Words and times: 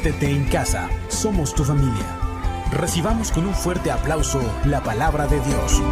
Siéntete 0.00 0.30
en 0.30 0.44
casa, 0.44 0.88
somos 1.08 1.52
tu 1.56 1.64
familia. 1.64 2.06
Recibamos 2.70 3.32
con 3.32 3.46
un 3.46 3.54
fuerte 3.54 3.90
aplauso 3.90 4.40
la 4.64 4.80
palabra 4.80 5.26
de 5.26 5.40
Dios. 5.40 5.82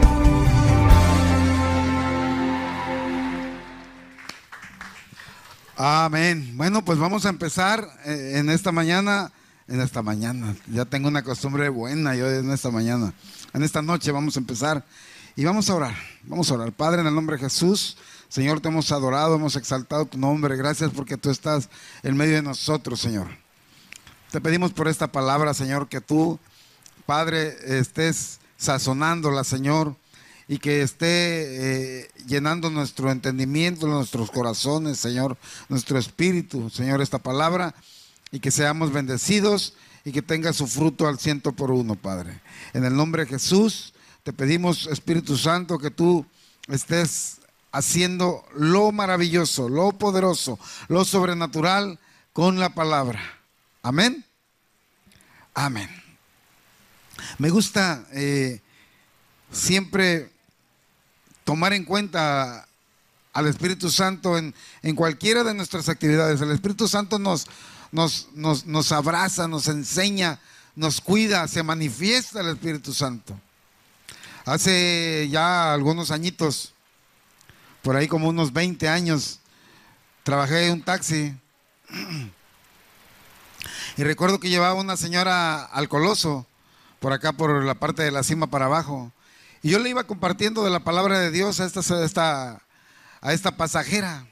Amén. 5.77 6.57
Bueno, 6.57 6.85
pues 6.85 7.01
vamos 7.01 7.27
a 7.27 7.31
empezar 7.31 7.89
eh, 8.05 8.35
en 8.37 8.49
esta 8.49 8.71
mañana, 8.71 9.33
en 9.67 9.81
esta 9.81 10.03
mañana. 10.03 10.55
Ya 10.69 10.85
tengo 10.85 11.09
una 11.09 11.25
costumbre 11.25 11.69
buena 11.69 12.15
yo 12.15 12.31
en 12.31 12.53
esta 12.53 12.71
mañana. 12.71 13.13
En 13.55 13.65
esta 13.65 13.83
noche 13.83 14.13
vamos 14.13 14.37
a 14.37 14.39
empezar 14.39 14.85
y 15.35 15.45
vamos 15.45 15.69
a 15.69 15.75
orar. 15.75 15.97
Vamos 16.23 16.49
a 16.53 16.55
orar. 16.55 16.71
Padre, 16.71 17.01
en 17.01 17.09
el 17.09 17.15
nombre 17.15 17.39
de 17.39 17.43
Jesús, 17.43 17.97
Señor, 18.29 18.61
te 18.61 18.69
hemos 18.69 18.93
adorado, 18.93 19.35
hemos 19.35 19.57
exaltado 19.57 20.07
tu 20.07 20.17
nombre. 20.17 20.57
Gracias 20.57 20.93
porque 20.95 21.17
tú 21.17 21.29
estás 21.29 21.69
en 22.05 22.17
medio 22.17 22.37
de 22.37 22.43
nosotros, 22.43 23.01
Señor. 23.01 23.46
Te 24.37 24.43
pedimos 24.43 24.75
por 24.75 24.87
esta 24.87 25.11
palabra, 25.11 25.55
Señor, 25.55 25.89
que 25.89 26.03
tú, 26.03 26.39
Padre, 27.07 27.57
estés 27.79 28.39
sazonándola, 28.59 29.45
Señor 29.45 29.97
y 30.47 30.59
que 30.59 30.83
esté 30.83 32.03
eh, 32.03 32.11
llenando 32.27 32.69
nuestro 32.69 33.11
entendimiento, 33.11 33.87
nuestros 33.87 34.31
corazones, 34.31 34.99
Señor, 34.99 35.39
nuestro 35.71 35.99
espíritu, 35.99 36.69
Señor, 36.69 37.01
esta 37.01 37.19
palabra, 37.19 37.75
y 38.31 38.41
que 38.41 38.51
seamos 38.51 38.93
bendecidos 38.93 39.73
y 40.05 40.13
que 40.13 40.21
tenga 40.21 40.53
su 40.53 40.67
fruto 40.67 41.09
al 41.09 41.19
ciento 41.19 41.53
por 41.53 41.71
uno, 41.71 41.95
Padre. 41.95 42.39
En 42.75 42.85
el 42.85 42.95
nombre 42.95 43.25
de 43.25 43.31
Jesús, 43.31 43.95
te 44.23 44.35
pedimos, 44.35 44.87
Espíritu 44.89 45.39
Santo, 45.39 45.79
que 45.79 45.91
tú 45.91 46.27
estés 46.69 47.39
haciendo 47.73 48.45
lo 48.55 48.93
maravilloso, 48.93 49.71
lo 49.71 49.93
poderoso, 49.93 50.59
lo 50.89 51.07
sobrenatural 51.07 51.99
con 52.35 52.61
la 52.61 52.75
palabra. 52.75 53.19
Amén. 53.83 54.26
Amén. 55.59 55.89
Me 57.39 57.49
gusta 57.49 58.05
eh, 58.13 58.61
siempre 59.51 60.31
tomar 61.45 61.73
en 61.73 61.87
cuenta 61.87 62.69
al 63.33 63.47
Espíritu 63.47 63.91
Santo 63.91 64.37
en, 64.37 64.55
cualquiera 64.95 65.45
de 65.45 65.55
nuestras 65.55 65.89
actividades. 65.89 66.43
El 66.43 66.51
Espíritu 66.51 66.87
Santo 66.89 67.19
nos, 67.19 67.47
nos, 67.91 68.29
nos, 68.35 68.93
abraza, 68.93 69.49
nos 69.49 69.69
enseña, 69.69 70.41
nos 70.75 71.01
cuida, 71.01 71.49
se 71.49 71.63
manifiesta 71.63 72.43
el 72.43 72.49
Espíritu 72.49 72.93
Santo. 72.93 73.41
Hace 74.45 75.27
ya 75.31 75.73
algunos 75.73 76.11
añitos, 76.11 76.75
por 77.81 77.97
ahí 77.97 78.09
como 78.09 78.29
unos 78.29 78.53
20 78.53 78.91
años, 78.91 79.41
trabajé 80.23 80.67
en 80.67 80.73
un 80.75 80.83
taxi. 80.83 81.35
Y 83.97 84.05
recuerdo 84.05 84.41
que 84.41 84.51
llevaba 84.51 84.75
una 84.75 84.97
señora 84.99 85.65
al 85.65 85.89
Coloso, 85.89 86.47
por 87.01 87.15
acá 87.15 87.33
por 87.33 87.65
la 87.65 87.77
parte 87.77 88.03
de 88.03 88.11
la 88.11 88.23
cima 88.23 88.47
para 88.47 88.67
abajo. 88.67 89.11
Y 89.63 89.71
yo 89.71 89.79
le 89.79 89.89
iba 89.89 90.05
compartiendo 90.05 90.63
de 90.65 90.71
la 90.71 90.81
palabra 90.81 91.19
de 91.19 91.31
Dios 91.31 91.61
a 91.61 91.65
esta, 91.65 92.61
a 93.23 93.33
esta 93.33 93.57
pasajera. 93.57 94.27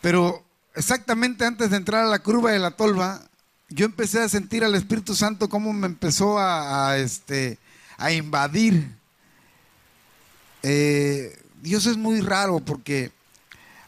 Pero 0.00 0.44
exactamente 0.74 1.44
antes 1.44 1.70
de 1.70 1.76
entrar 1.76 2.04
a 2.04 2.08
la 2.08 2.20
curva 2.20 2.52
de 2.52 2.60
la 2.60 2.70
tolva, 2.70 3.22
yo 3.68 3.86
empecé 3.86 4.20
a 4.20 4.28
sentir 4.28 4.64
al 4.64 4.76
Espíritu 4.76 5.16
Santo 5.16 5.48
cómo 5.48 5.72
me 5.72 5.86
empezó 5.86 6.38
a, 6.38 6.96
este, 6.96 7.58
a 7.98 8.12
invadir. 8.12 8.88
Eh, 10.62 11.36
Dios 11.60 11.86
es 11.86 11.96
muy 11.96 12.20
raro 12.20 12.60
porque 12.60 13.10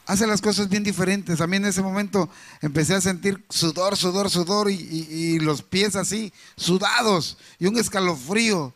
hace 0.07 0.27
las 0.27 0.41
cosas 0.41 0.69
bien 0.69 0.83
diferentes. 0.83 1.41
A 1.41 1.47
mí 1.47 1.57
en 1.57 1.67
ese 1.67 1.83
momento 1.83 2.29
empecé 2.61 2.95
a 2.95 3.01
sentir 3.01 3.45
sudor, 3.49 3.97
sudor, 3.97 4.31
sudor 4.31 4.71
y, 4.71 5.39
los 5.41 5.63
pies 5.63 5.97
así, 5.97 6.33
sudados 6.57 7.39
y 7.59 7.67
un 7.67 7.79
escalofrío 7.79 8.75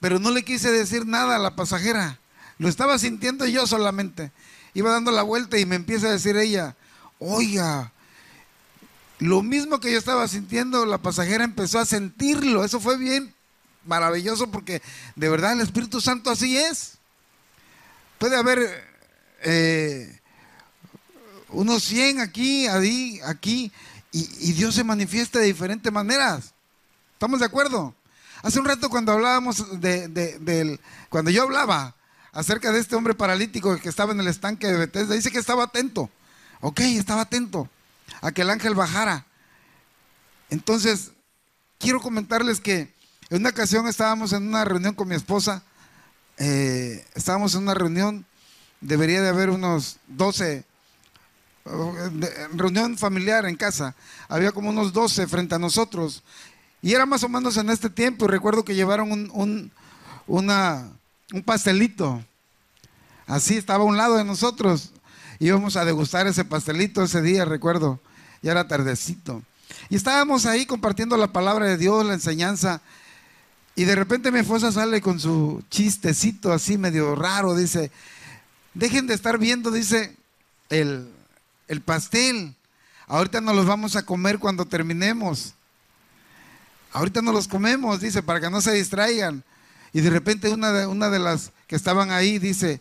pero 0.00 0.18
no 0.18 0.30
le 0.30 0.44
quise 0.44 0.70
decir 0.70 1.06
nada 1.06 1.36
a 1.36 1.38
la 1.38 1.56
pasajera. 1.56 2.18
Lo 2.58 2.68
estaba 2.68 2.98
sintiendo 2.98 3.46
yo 3.46 3.66
solamente. 3.66 4.30
Iba 4.74 4.92
dando 4.92 5.10
la 5.10 5.22
vuelta 5.22 5.58
y 5.58 5.66
me 5.66 5.76
empieza 5.76 6.08
a 6.08 6.12
decir 6.12 6.36
ella, 6.36 6.76
oiga, 7.18 7.92
lo 9.18 9.42
mismo 9.42 9.80
que 9.80 9.90
yo 9.90 9.98
estaba 9.98 10.28
sintiendo, 10.28 10.84
la 10.84 10.98
pasajera 10.98 11.44
empezó 11.44 11.78
a 11.78 11.86
sentirlo. 11.86 12.64
Eso 12.64 12.78
fue 12.80 12.98
bien 12.98 13.34
maravilloso 13.86 14.50
porque 14.50 14.82
de 15.14 15.28
verdad 15.28 15.52
el 15.52 15.60
Espíritu 15.60 16.00
Santo 16.00 16.30
así 16.30 16.58
es. 16.58 16.98
Puede 18.18 18.36
haber 18.36 18.58
eh, 19.42 20.20
unos 21.50 21.82
100 21.84 22.20
aquí, 22.20 22.66
aquí, 22.66 23.20
aquí, 23.24 23.72
y, 24.12 24.52
Dios 24.52 24.74
se 24.74 24.84
manifiesta 24.84 25.38
de 25.38 25.46
diferentes 25.46 25.92
maneras. 25.92 26.54
¿Estamos 27.12 27.40
de 27.40 27.46
acuerdo? 27.46 27.94
Hace 28.42 28.58
un 28.58 28.64
rato 28.64 28.88
cuando 28.88 29.12
hablábamos 29.12 29.80
de, 29.80 30.78
cuando 31.08 31.30
yo 31.30 31.42
hablaba 31.42 31.94
acerca 32.32 32.72
de 32.72 32.80
este 32.80 32.96
hombre 32.96 33.14
paralítico 33.14 33.76
que 33.76 33.88
estaba 33.88 34.12
en 34.12 34.20
el 34.20 34.28
estanque 34.28 34.66
de 34.66 34.76
Bethesda, 34.76 35.14
dice 35.14 35.30
que 35.30 35.38
estaba 35.38 35.64
atento. 35.64 36.10
Ok, 36.60 36.80
estaba 36.80 37.22
atento 37.22 37.68
a 38.20 38.32
que 38.32 38.42
el 38.42 38.50
ángel 38.50 38.74
bajara. 38.74 39.26
Entonces, 40.50 41.12
quiero 41.78 42.00
comentarles 42.00 42.60
que 42.60 42.94
en 43.28 43.40
una 43.40 43.50
ocasión 43.50 43.86
estábamos 43.88 44.32
en 44.32 44.46
una 44.46 44.64
reunión 44.64 44.94
con 44.94 45.08
mi 45.08 45.14
esposa, 45.14 45.62
eh, 46.38 47.04
estábamos 47.14 47.54
en 47.54 47.62
una 47.62 47.74
reunión, 47.74 48.24
debería 48.80 49.20
de 49.20 49.28
haber 49.28 49.50
unos 49.50 49.98
12, 50.06 50.64
reunión 52.52 52.96
familiar 52.96 53.46
en 53.46 53.56
casa, 53.56 53.94
había 54.28 54.52
como 54.52 54.70
unos 54.70 54.92
12 54.92 55.26
frente 55.26 55.54
a 55.54 55.58
nosotros 55.58 56.22
y 56.82 56.94
era 56.94 57.06
más 57.06 57.24
o 57.24 57.28
menos 57.28 57.56
en 57.56 57.70
este 57.70 57.90
tiempo. 57.90 58.28
Recuerdo 58.28 58.64
que 58.64 58.74
llevaron 58.74 59.10
un, 59.10 59.72
una, 60.26 60.88
un 61.32 61.42
pastelito. 61.42 62.24
Así 63.26 63.56
estaba 63.56 63.82
a 63.82 63.86
un 63.86 63.96
lado 63.96 64.16
de 64.16 64.24
nosotros. 64.24 64.92
Íbamos 65.40 65.76
a 65.76 65.84
degustar 65.84 66.26
ese 66.26 66.44
pastelito 66.44 67.02
ese 67.02 67.22
día, 67.22 67.44
recuerdo. 67.44 68.00
Ya 68.40 68.52
era 68.52 68.68
tardecito. 68.68 69.42
Y 69.88 69.96
estábamos 69.96 70.46
ahí 70.46 70.64
compartiendo 70.64 71.16
la 71.16 71.32
palabra 71.32 71.66
de 71.66 71.76
Dios, 71.76 72.06
la 72.06 72.14
enseñanza. 72.14 72.80
Y 73.74 73.84
de 73.84 73.96
repente 73.96 74.30
mi 74.30 74.38
esposa 74.38 74.70
sale 74.70 75.00
con 75.00 75.18
su 75.18 75.64
chistecito 75.70 76.52
así 76.52 76.78
medio 76.78 77.16
raro. 77.16 77.56
Dice, 77.56 77.90
dejen 78.74 79.06
de 79.06 79.14
estar 79.14 79.38
viendo, 79.38 79.70
dice, 79.70 80.14
el, 80.70 81.10
el 81.68 81.80
pastel. 81.80 82.54
Ahorita 83.06 83.40
nos 83.40 83.54
los 83.54 83.66
vamos 83.66 83.96
a 83.96 84.04
comer 84.04 84.38
cuando 84.38 84.64
terminemos. 84.64 85.54
Ahorita 86.92 87.22
no 87.22 87.32
los 87.32 87.46
comemos, 87.46 88.00
dice, 88.00 88.22
para 88.22 88.40
que 88.40 88.50
no 88.50 88.60
se 88.60 88.72
distraigan. 88.72 89.44
Y 89.92 90.00
de 90.00 90.10
repente 90.10 90.48
una 90.48 90.72
de, 90.72 90.86
una 90.86 91.10
de 91.10 91.18
las 91.18 91.52
que 91.66 91.76
estaban 91.76 92.10
ahí 92.10 92.38
dice, 92.38 92.80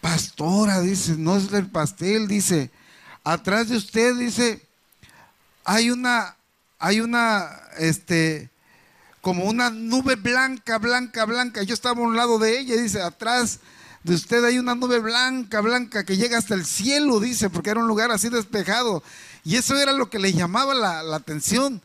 pastora, 0.00 0.80
dice, 0.80 1.16
no 1.16 1.36
es 1.36 1.52
el 1.52 1.66
pastel, 1.66 2.28
dice, 2.28 2.70
atrás 3.22 3.68
de 3.68 3.76
usted, 3.76 4.16
dice, 4.16 4.66
hay 5.64 5.90
una, 5.90 6.36
hay 6.78 7.00
una, 7.00 7.48
este, 7.78 8.50
como 9.20 9.44
una 9.44 9.70
nube 9.70 10.16
blanca, 10.16 10.78
blanca, 10.78 11.24
blanca. 11.24 11.62
Yo 11.62 11.74
estaba 11.74 12.00
a 12.00 12.04
un 12.04 12.16
lado 12.16 12.38
de 12.38 12.58
ella, 12.58 12.76
dice, 12.76 13.00
atrás 13.00 13.60
de 14.04 14.14
usted 14.14 14.44
hay 14.44 14.58
una 14.58 14.74
nube 14.74 15.00
blanca, 15.00 15.60
blanca, 15.60 16.04
que 16.04 16.16
llega 16.16 16.38
hasta 16.38 16.54
el 16.54 16.64
cielo, 16.64 17.20
dice, 17.20 17.50
porque 17.50 17.70
era 17.70 17.80
un 17.80 17.88
lugar 17.88 18.10
así 18.10 18.28
despejado. 18.28 19.02
Y 19.44 19.56
eso 19.56 19.76
era 19.76 19.92
lo 19.92 20.10
que 20.10 20.18
le 20.18 20.32
llamaba 20.32 20.74
la, 20.74 21.02
la 21.02 21.16
atención. 21.16 21.82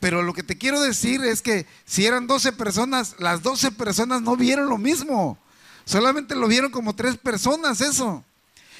Pero 0.00 0.22
lo 0.22 0.34
que 0.34 0.42
te 0.42 0.58
quiero 0.58 0.80
decir 0.80 1.24
es 1.24 1.40
que 1.40 1.66
si 1.86 2.04
eran 2.04 2.26
12 2.26 2.52
personas, 2.52 3.14
las 3.18 3.42
12 3.42 3.70
personas 3.72 4.22
no 4.22 4.36
vieron 4.36 4.68
lo 4.68 4.76
mismo. 4.76 5.38
Solamente 5.84 6.34
lo 6.34 6.48
vieron 6.48 6.70
como 6.70 6.94
tres 6.94 7.16
personas 7.16 7.80
eso. 7.80 8.24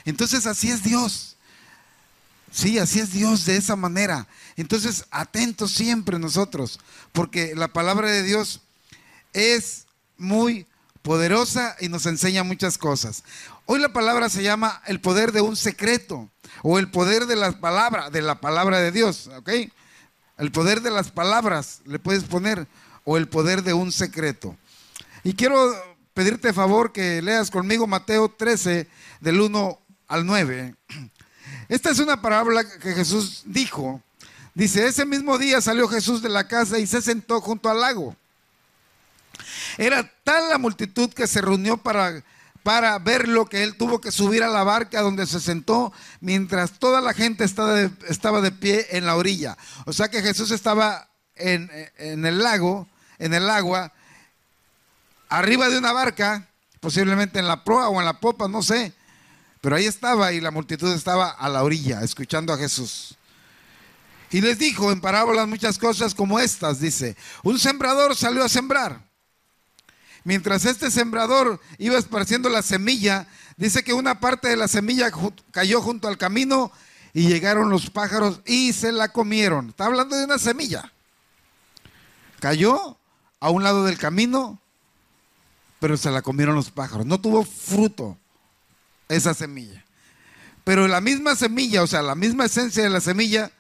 Entonces 0.05 0.45
así 0.47 0.69
es 0.69 0.83
Dios. 0.83 1.37
Sí, 2.51 2.79
así 2.79 3.01
es 3.01 3.13
Dios 3.13 3.45
de 3.45 3.57
esa 3.57 3.77
manera. 3.77 4.27
Entonces, 4.57 5.05
atentos 5.11 5.73
siempre 5.73 6.19
nosotros, 6.19 6.81
porque 7.13 7.55
la 7.55 7.69
palabra 7.69 8.11
de 8.11 8.23
Dios 8.23 8.63
es 9.35 9.85
muy 10.17 10.67
poderosa 11.07 11.77
y 11.79 11.89
nos 11.89 12.05
enseña 12.07 12.43
muchas 12.43 12.79
cosas. 12.79 13.23
Hoy 13.65 13.79
la 13.79 13.93
palabra 13.93 14.29
se 14.29 14.43
llama 14.43 14.83
el 14.87 15.01
poder 15.01 15.31
de 15.31 15.41
un 15.41 15.55
secreto 15.55 16.29
o 16.65 16.81
el 16.81 16.91
poder 16.91 17.27
de 17.27 17.37
la 17.37 17.61
palabra, 17.61 18.11
de 18.11 18.23
la 18.23 18.41
palabra 18.41 18.81
de 18.81 18.91
Dios, 18.91 19.31
¿ok? 19.37 19.51
El 20.37 20.51
poder 20.51 20.81
de 20.81 20.91
las 20.91 21.13
palabras 21.13 21.81
le 21.85 22.01
puedes 22.01 22.25
poner 22.25 22.67
o 23.05 23.17
el 23.17 23.29
poder 23.29 23.63
de 23.63 23.73
un 23.73 23.93
secreto. 23.93 24.57
Y 25.23 25.35
quiero 25.35 25.57
pedirte 26.13 26.53
favor 26.53 26.91
que 26.91 27.23
leas 27.23 27.53
conmigo 27.53 27.87
Mateo 27.87 28.29
13 28.29 28.89
del 29.21 29.41
1 29.41 29.81
al 30.09 30.27
9. 30.27 30.75
Esta 31.69 31.91
es 31.91 32.01
una 32.01 32.21
parábola 32.21 32.69
que 32.69 32.95
Jesús 32.95 33.45
dijo. 33.45 34.03
Dice, 34.55 34.89
ese 34.89 35.07
mismo 35.07 35.39
día 35.39 35.61
salió 35.61 35.87
Jesús 35.87 36.21
de 36.21 36.31
la 36.31 36.49
casa 36.49 36.81
y 36.81 36.87
se 36.89 37.01
sentó 37.01 37.41
junto 37.41 37.71
al 37.71 37.81
lago. 37.81 38.17
Era 39.79 40.11
tal 40.25 40.49
la 40.49 40.59
multitud 40.59 41.13
que 41.13 41.27
se 41.27 41.41
reunió 41.41 41.77
para, 41.77 42.23
para 42.63 42.99
ver 42.99 43.29
lo 43.29 43.47
que 43.47 43.63
él 43.63 43.77
tuvo 43.77 44.01
que 44.01 44.11
subir 44.11 44.43
a 44.43 44.49
la 44.49 44.65
barca 44.65 45.03
donde 45.03 45.27
se 45.27 45.41
sentó 45.41 45.93
mientras 46.21 46.79
toda 46.79 47.01
la 47.01 47.15
gente 47.15 47.45
estaba 47.45 47.75
de, 47.75 47.91
estaba 48.09 48.41
de 48.41 48.53
pie 48.53 48.87
en 48.91 49.07
la 49.07 49.17
orilla. 49.17 49.57
O 49.85 49.93
sea 49.93 50.09
que 50.09 50.23
Jesús 50.23 50.51
estaba 50.51 51.09
en, 51.35 51.71
en 51.99 52.25
el 52.25 52.39
lago, 52.39 52.89
en 53.19 53.35
el 53.35 53.49
agua, 53.51 53.93
arriba 55.29 55.69
de 55.69 55.79
una 55.79 55.93
barca, 55.93 56.49
posiblemente 56.81 57.39
en 57.39 57.47
la 57.47 57.65
proa 57.65 57.89
o 57.89 58.01
en 58.01 58.07
la 58.07 58.21
popa, 58.21 58.49
no 58.49 58.63
sé. 58.63 58.93
Pero 59.61 59.77
ahí 59.77 59.87
estaba 59.87 60.33
y 60.33 60.41
la 60.41 60.51
multitud 60.51 60.93
estaba 60.93 61.31
a 61.31 61.49
la 61.49 61.63
orilla, 61.63 62.03
escuchando 62.03 62.53
a 62.53 62.59
Jesús. 62.59 63.17
Y 64.31 64.41
les 64.41 64.59
dijo 64.59 64.91
en 64.91 65.01
parábolas 65.01 65.47
muchas 65.47 65.79
cosas 65.79 66.15
como 66.15 66.39
estas, 66.39 66.81
dice, 66.81 67.17
un 67.43 67.59
sembrador 67.59 68.17
salió 68.17 68.45
a 68.45 68.49
sembrar. 68.49 69.06
Mientras 70.27 70.65
este 70.65 70.91
sembrador 70.91 71.61
iba 71.79 71.97
esparciendo 71.97 72.49
la 72.49 72.61
semilla, 72.61 73.29
dice 73.57 73.85
que 73.85 73.93
una 73.93 74.19
parte 74.19 74.49
de 74.49 74.57
la 74.57 74.67
semilla 74.67 75.13
cayó 75.53 75.81
junto 75.81 76.09
al 76.09 76.19
camino 76.19 76.73
y 77.15 77.29
llegaron 77.29 77.71
los 77.71 77.91
pájaros 77.91 78.41
y 78.45 78.73
se 78.73 78.91
la 78.91 79.13
comieron. 79.13 79.69
Está 79.69 79.87
hablando 79.87 80.17
de 80.17 80.25
una 80.25 80.39
semilla. 80.39 80.93
Cayó 82.41 82.99
a 83.39 83.51
un 83.51 83.63
lado 83.63 83.85
del 83.85 83.99
camino, 83.99 84.61
pero 85.79 85.97
se 85.97 86.11
la 86.11 86.23
comieron 86.23 86.57
los 86.57 86.73
pájaros. 86.73 87.07
No 87.07 87.21
tuvo 87.21 87.45
fruto 87.45 88.19
esa 89.09 89.33
semilla. 89.33 89.85
Pero 90.65 90.89
la 90.89 91.01
misma 91.01 91.37
semilla, 91.37 91.85
o 91.85 91.87
sea, 91.87 92.03
la 92.03 92.17
misma 92.17 92.47
esencia 92.47 92.83
de 92.83 92.91
la 92.91 93.01
semilla, 93.01 93.53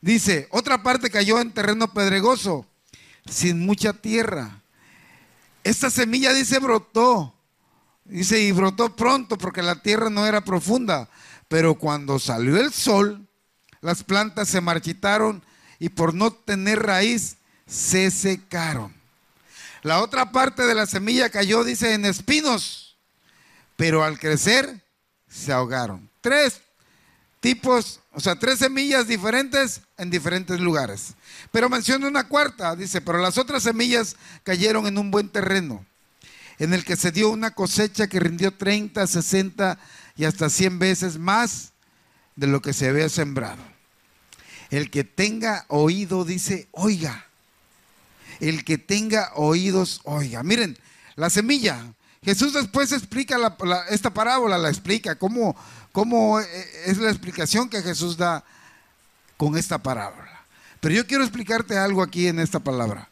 dice, 0.00 0.48
otra 0.50 0.82
parte 0.82 1.10
cayó 1.10 1.42
en 1.42 1.52
terreno 1.52 1.92
pedregoso, 1.92 2.66
sin 3.28 3.66
mucha 3.66 3.92
tierra. 3.92 4.62
Esta 5.66 5.90
semilla, 5.90 6.32
dice, 6.32 6.60
brotó. 6.60 7.34
Dice, 8.04 8.40
y 8.40 8.52
brotó 8.52 8.94
pronto 8.94 9.36
porque 9.36 9.62
la 9.62 9.82
tierra 9.82 10.08
no 10.10 10.24
era 10.24 10.44
profunda. 10.44 11.08
Pero 11.48 11.74
cuando 11.74 12.20
salió 12.20 12.56
el 12.60 12.72
sol, 12.72 13.26
las 13.80 14.04
plantas 14.04 14.48
se 14.48 14.60
marchitaron 14.60 15.42
y 15.80 15.88
por 15.88 16.14
no 16.14 16.30
tener 16.30 16.84
raíz, 16.84 17.38
se 17.66 18.12
secaron. 18.12 18.94
La 19.82 20.02
otra 20.02 20.30
parte 20.30 20.62
de 20.64 20.74
la 20.76 20.86
semilla 20.86 21.30
cayó, 21.30 21.64
dice, 21.64 21.94
en 21.94 22.04
espinos, 22.04 22.96
pero 23.74 24.04
al 24.04 24.20
crecer 24.20 24.84
se 25.28 25.52
ahogaron. 25.52 26.08
Tres 26.20 26.60
tipos, 27.40 27.98
o 28.12 28.20
sea, 28.20 28.36
tres 28.36 28.60
semillas 28.60 29.08
diferentes 29.08 29.80
en 29.98 30.10
diferentes 30.10 30.60
lugares. 30.60 31.15
Pero 31.56 31.70
menciona 31.70 32.06
una 32.06 32.28
cuarta, 32.28 32.76
dice, 32.76 33.00
pero 33.00 33.16
las 33.16 33.38
otras 33.38 33.62
semillas 33.62 34.16
cayeron 34.42 34.86
en 34.86 34.98
un 34.98 35.10
buen 35.10 35.30
terreno, 35.30 35.86
en 36.58 36.74
el 36.74 36.84
que 36.84 36.96
se 36.96 37.12
dio 37.12 37.30
una 37.30 37.52
cosecha 37.52 38.08
que 38.08 38.20
rindió 38.20 38.52
30, 38.52 39.06
60 39.06 39.78
y 40.18 40.26
hasta 40.26 40.50
100 40.50 40.78
veces 40.78 41.18
más 41.18 41.72
de 42.34 42.46
lo 42.46 42.60
que 42.60 42.74
se 42.74 42.90
había 42.90 43.08
sembrado. 43.08 43.62
El 44.68 44.90
que 44.90 45.02
tenga 45.02 45.64
oído, 45.68 46.26
dice, 46.26 46.68
oiga. 46.72 47.24
El 48.38 48.62
que 48.62 48.76
tenga 48.76 49.32
oídos, 49.34 50.02
oiga. 50.04 50.42
Miren, 50.42 50.76
la 51.14 51.30
semilla, 51.30 51.90
Jesús 52.22 52.52
después 52.52 52.92
explica 52.92 53.38
esta 53.88 54.12
parábola, 54.12 54.58
la 54.58 54.68
explica, 54.68 55.14
cómo, 55.14 55.56
cómo 55.92 56.38
eh, 56.38 56.70
es 56.84 56.98
la 56.98 57.08
explicación 57.08 57.70
que 57.70 57.80
Jesús 57.80 58.18
da 58.18 58.44
con 59.38 59.56
esta 59.56 59.82
parábola. 59.82 60.35
Pero 60.80 60.94
yo 60.94 61.06
quiero 61.06 61.24
explicarte 61.24 61.78
algo 61.78 62.02
aquí 62.02 62.26
en 62.28 62.38
esta 62.38 62.60
palabra. 62.60 63.08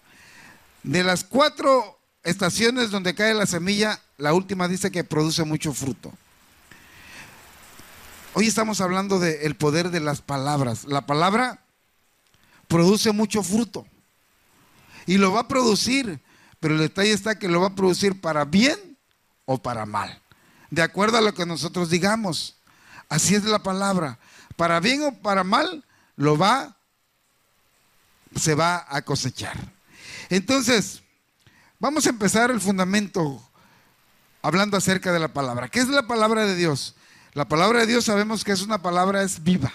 De 0.83 1.03
las 1.03 1.25
cuatro 1.25 1.99
estaciones 2.23 2.91
donde 2.91 3.15
cae 3.15 3.35
la 3.35 3.47
semilla, 3.47 4.01
la 4.19 4.35
última 4.35 4.69
dice 4.69 4.91
que 4.91 5.05
produce 5.05 5.45
mucho 5.45 5.73
fruto. 5.73 6.13
Hoy 8.35 8.49
estamos 8.49 8.81
hablando 8.81 9.21
del 9.21 9.55
poder 9.57 9.91
de 9.91 10.01
las 10.01 10.21
palabras. 10.21 10.85
La 10.85 11.07
palabra 11.07 11.65
produce 12.67 13.13
mucho 13.13 13.43
fruto 13.43 13.87
y 15.07 15.19
lo 15.19 15.33
va 15.33 15.41
a 15.41 15.49
producir, 15.49 16.21
pero 16.61 16.75
el 16.75 16.81
detalle 16.81 17.13
está 17.13 17.39
que 17.39 17.49
lo 17.49 17.61
va 17.61 17.69
a 17.69 17.75
producir 17.75 18.21
para 18.21 18.45
bien 18.45 18.99
o 19.45 19.63
para 19.63 19.87
mal. 19.87 20.21
De 20.71 20.83
acuerdo 20.83 21.19
a 21.19 21.21
lo 21.21 21.35
que 21.35 21.47
nosotros 21.47 21.91
digamos. 21.91 22.57
Así 23.09 23.35
es 23.35 23.45
la 23.45 23.63
palabra. 23.63 24.19
Para 24.57 24.81
bien 24.81 25.03
o 25.03 25.15
para 25.15 25.45
mal, 25.45 25.85
lo 26.17 26.37
va, 26.37 26.77
se 28.37 28.55
va 28.55 28.87
a 28.89 29.03
cosechar. 29.03 29.57
Entonces, 30.29 31.03
vamos 31.79 32.07
a 32.07 32.11
empezar 32.11 32.51
el 32.51 32.61
fundamento 32.61 33.43
hablando 34.43 34.77
acerca 34.77 35.13
de 35.13 35.21
la 35.21 35.33
palabra. 35.33 35.69
¿Qué 35.69 35.81
es 35.81 35.89
la 35.89 36.07
palabra 36.07 36.47
de 36.47 36.57
Dios? 36.57 36.95
La 37.33 37.47
palabra 37.47 37.81
de 37.81 37.87
Dios 37.87 38.05
sabemos 38.05 38.45
que 38.45 38.53
es 38.53 38.63
una 38.63 38.81
palabra, 38.81 39.23
es 39.23 39.43
viva. 39.43 39.73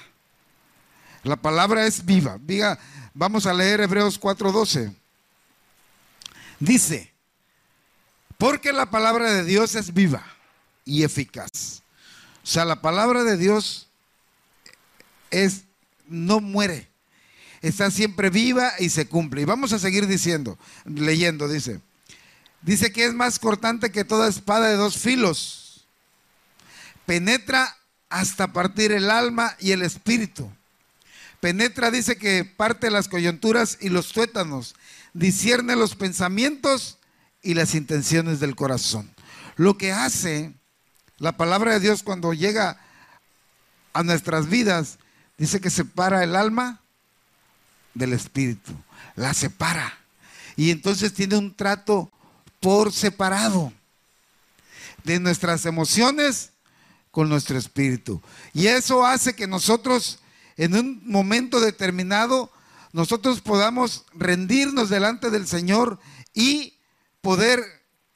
La 1.24 1.36
palabra 1.36 1.86
es 1.86 2.06
viva. 2.06 2.38
Viva. 2.40 2.80
Vamos 3.14 3.46
a 3.46 3.54
leer 3.54 3.82
Hebreos 3.82 4.20
4:12. 4.20 4.94
Dice, 6.60 7.14
porque 8.38 8.72
la 8.72 8.90
palabra 8.90 9.32
de 9.32 9.44
Dios 9.44 9.76
es 9.76 9.94
viva 9.94 10.24
y 10.86 11.04
eficaz. 11.04 11.82
O 12.44 12.48
sea, 12.48 12.66
la 12.66 12.82
palabra 12.82 13.24
de 13.24 13.38
Dios 13.38 13.88
es 15.30 15.64
no 16.08 16.40
muere. 16.40 16.90
Está 17.62 17.92
siempre 17.92 18.30
viva 18.30 18.72
y 18.80 18.90
se 18.90 19.08
cumple. 19.08 19.42
Y 19.42 19.46
vamos 19.46 19.74
a 19.74 19.80
seguir 19.80 20.08
diciendo, 20.08 20.58
leyendo, 20.86 21.48
dice. 21.48 21.82
Dice 22.62 22.92
que 22.92 23.06
es 23.06 23.14
más 23.14 23.40
cortante 23.40 23.92
que 23.92 24.04
toda 24.04 24.28
espada 24.28 24.68
de 24.68 24.76
dos 24.76 24.98
filos. 24.98 25.88
Penetra 27.06 27.78
hasta 28.10 28.54
partir 28.54 28.92
el 28.92 29.10
alma 29.10 29.56
y 29.60 29.72
el 29.72 29.82
espíritu. 29.82 30.52
Penetra, 31.40 31.90
dice 31.90 32.18
que 32.18 32.44
parte 32.44 32.92
las 32.92 33.08
coyunturas 33.08 33.78
y 33.80 33.90
los 33.90 34.12
tuétanos. 34.12 34.76
Discierne 35.14 35.76
los 35.76 35.96
pensamientos 35.96 36.98
y 37.42 37.54
las 37.54 37.76
intenciones 37.76 38.40
del 38.40 38.56
corazón. 38.56 39.10
Lo 39.56 39.78
que 39.78 39.92
hace 39.92 40.54
la 41.18 41.38
palabra 41.38 41.74
de 41.74 41.80
Dios 41.80 42.04
cuando 42.04 42.34
llega 42.34 42.78
a 43.94 44.04
nuestras 44.04 44.50
vidas, 44.50 45.00
dice 45.38 45.60
que 45.60 45.70
separa 45.70 46.24
el 46.24 46.36
alma 46.36 46.82
del 47.94 48.14
espíritu, 48.14 48.72
la 49.16 49.34
separa. 49.34 49.98
Y 50.56 50.72
entonces 50.72 51.14
tiene 51.14 51.38
un 51.38 51.56
trato 51.56 52.12
por 52.60 52.92
separado 52.92 53.72
de 55.04 55.20
nuestras 55.20 55.66
emociones 55.66 56.52
con 57.12 57.30
nuestro 57.30 57.58
espíritu. 57.58 58.22
Y 58.54 58.68
eso 58.68 59.06
hace 59.06 59.34
que 59.34 59.48
nosotros 59.48 60.20
en 60.60 60.76
un 60.76 61.02
momento 61.06 61.62
determinado, 61.62 62.52
nosotros 62.92 63.40
podamos 63.40 64.04
rendirnos 64.14 64.90
delante 64.90 65.30
del 65.30 65.48
Señor 65.48 66.00
y 66.34 66.78
poder 67.22 67.62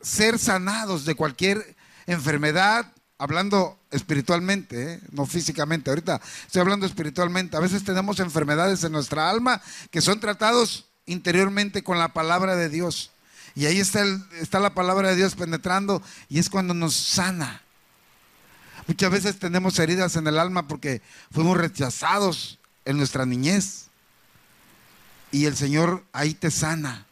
ser 0.02 0.38
sanados 0.38 1.06
de 1.06 1.16
cualquier 1.16 1.78
enfermedad, 2.06 2.92
hablando 3.24 3.80
espiritualmente, 3.90 4.96
¿eh? 4.96 5.00
no 5.12 5.26
físicamente. 5.26 5.90
Ahorita 5.90 6.20
estoy 6.46 6.60
hablando 6.60 6.86
espiritualmente. 6.86 7.56
A 7.56 7.62
veces 7.62 7.86
tenemos 7.86 8.20
enfermedades 8.20 8.84
en 8.84 8.92
nuestra 8.92 9.30
alma 9.30 9.62
que 9.92 10.02
son 10.02 10.20
tratados 10.20 10.90
interiormente 11.06 11.86
con 11.86 11.98
la 11.98 12.10
palabra 12.10 12.58
de 12.58 12.68
Dios. 12.68 13.12
Y 13.56 13.66
ahí 13.66 13.80
está, 13.80 14.04
está 14.42 14.60
la 14.60 14.74
palabra 14.74 15.08
de 15.08 15.16
Dios 15.16 15.36
penetrando 15.36 16.04
y 16.28 16.38
es 16.38 16.50
cuando 16.50 16.74
nos 16.74 16.96
sana. 16.96 17.62
Muchas 18.88 19.10
veces 19.10 19.40
tenemos 19.40 19.80
heridas 19.80 20.18
en 20.18 20.28
el 20.28 20.38
alma 20.38 20.68
porque 20.68 21.02
fuimos 21.32 21.56
rechazados 21.56 22.60
en 22.84 22.98
nuestra 22.98 23.26
niñez. 23.26 23.86
Y 25.32 25.46
el 25.46 25.56
Señor 25.56 26.04
ahí 26.12 26.34
te 26.34 26.52
sana. 26.52 27.06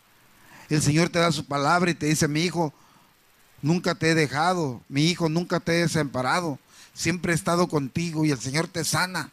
El 0.67 0.81
Señor 0.81 1.07
te 1.07 1.19
da 1.19 1.31
su 1.31 1.45
palabra 1.45 1.89
y 1.89 1.95
te 1.95 2.07
dice, 2.07 2.27
mi 2.27 2.41
hijo, 2.41 2.73
nunca 3.61 3.95
te 3.95 4.11
he 4.11 4.15
dejado, 4.15 4.81
mi 4.89 5.05
hijo, 5.05 5.29
nunca 5.29 5.59
te 5.59 5.73
he 5.73 5.81
desamparado, 5.81 6.59
siempre 6.93 7.31
he 7.31 7.35
estado 7.35 7.67
contigo 7.67 8.25
y 8.25 8.31
el 8.31 8.39
Señor 8.39 8.67
te 8.67 8.83
sana. 8.83 9.31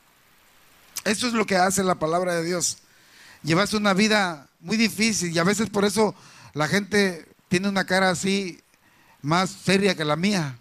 Eso 1.05 1.27
es 1.27 1.33
lo 1.33 1.47
que 1.47 1.57
hace 1.57 1.83
la 1.83 1.99
palabra 1.99 2.35
de 2.35 2.45
Dios. 2.45 2.79
Llevas 3.43 3.73
una 3.73 3.95
vida 3.95 4.49
muy 4.61 4.77
difícil 4.77 5.33
y 5.33 5.39
a 5.39 5.45
veces 5.45 5.71
por 5.71 5.85
eso 5.85 6.15
la 6.55 6.69
gente 6.69 7.27
tiene 7.49 7.69
una 7.69 7.85
cara 7.85 8.11
así 8.11 8.61
más 9.23 9.51
seria 9.51 9.95
que 9.95 10.05
la 10.05 10.17
mía, 10.17 10.59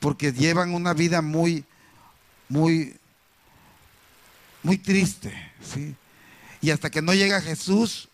porque 0.00 0.32
llevan 0.32 0.74
una 0.74 0.94
vida 0.94 1.22
muy, 1.22 1.64
muy, 2.48 2.96
muy 4.62 4.78
triste, 4.78 5.32
¿sí? 5.62 5.94
Y 6.60 6.70
hasta 6.70 6.90
que 6.90 7.02
no 7.02 7.14
llega 7.14 7.40
Jesús, 7.40 8.08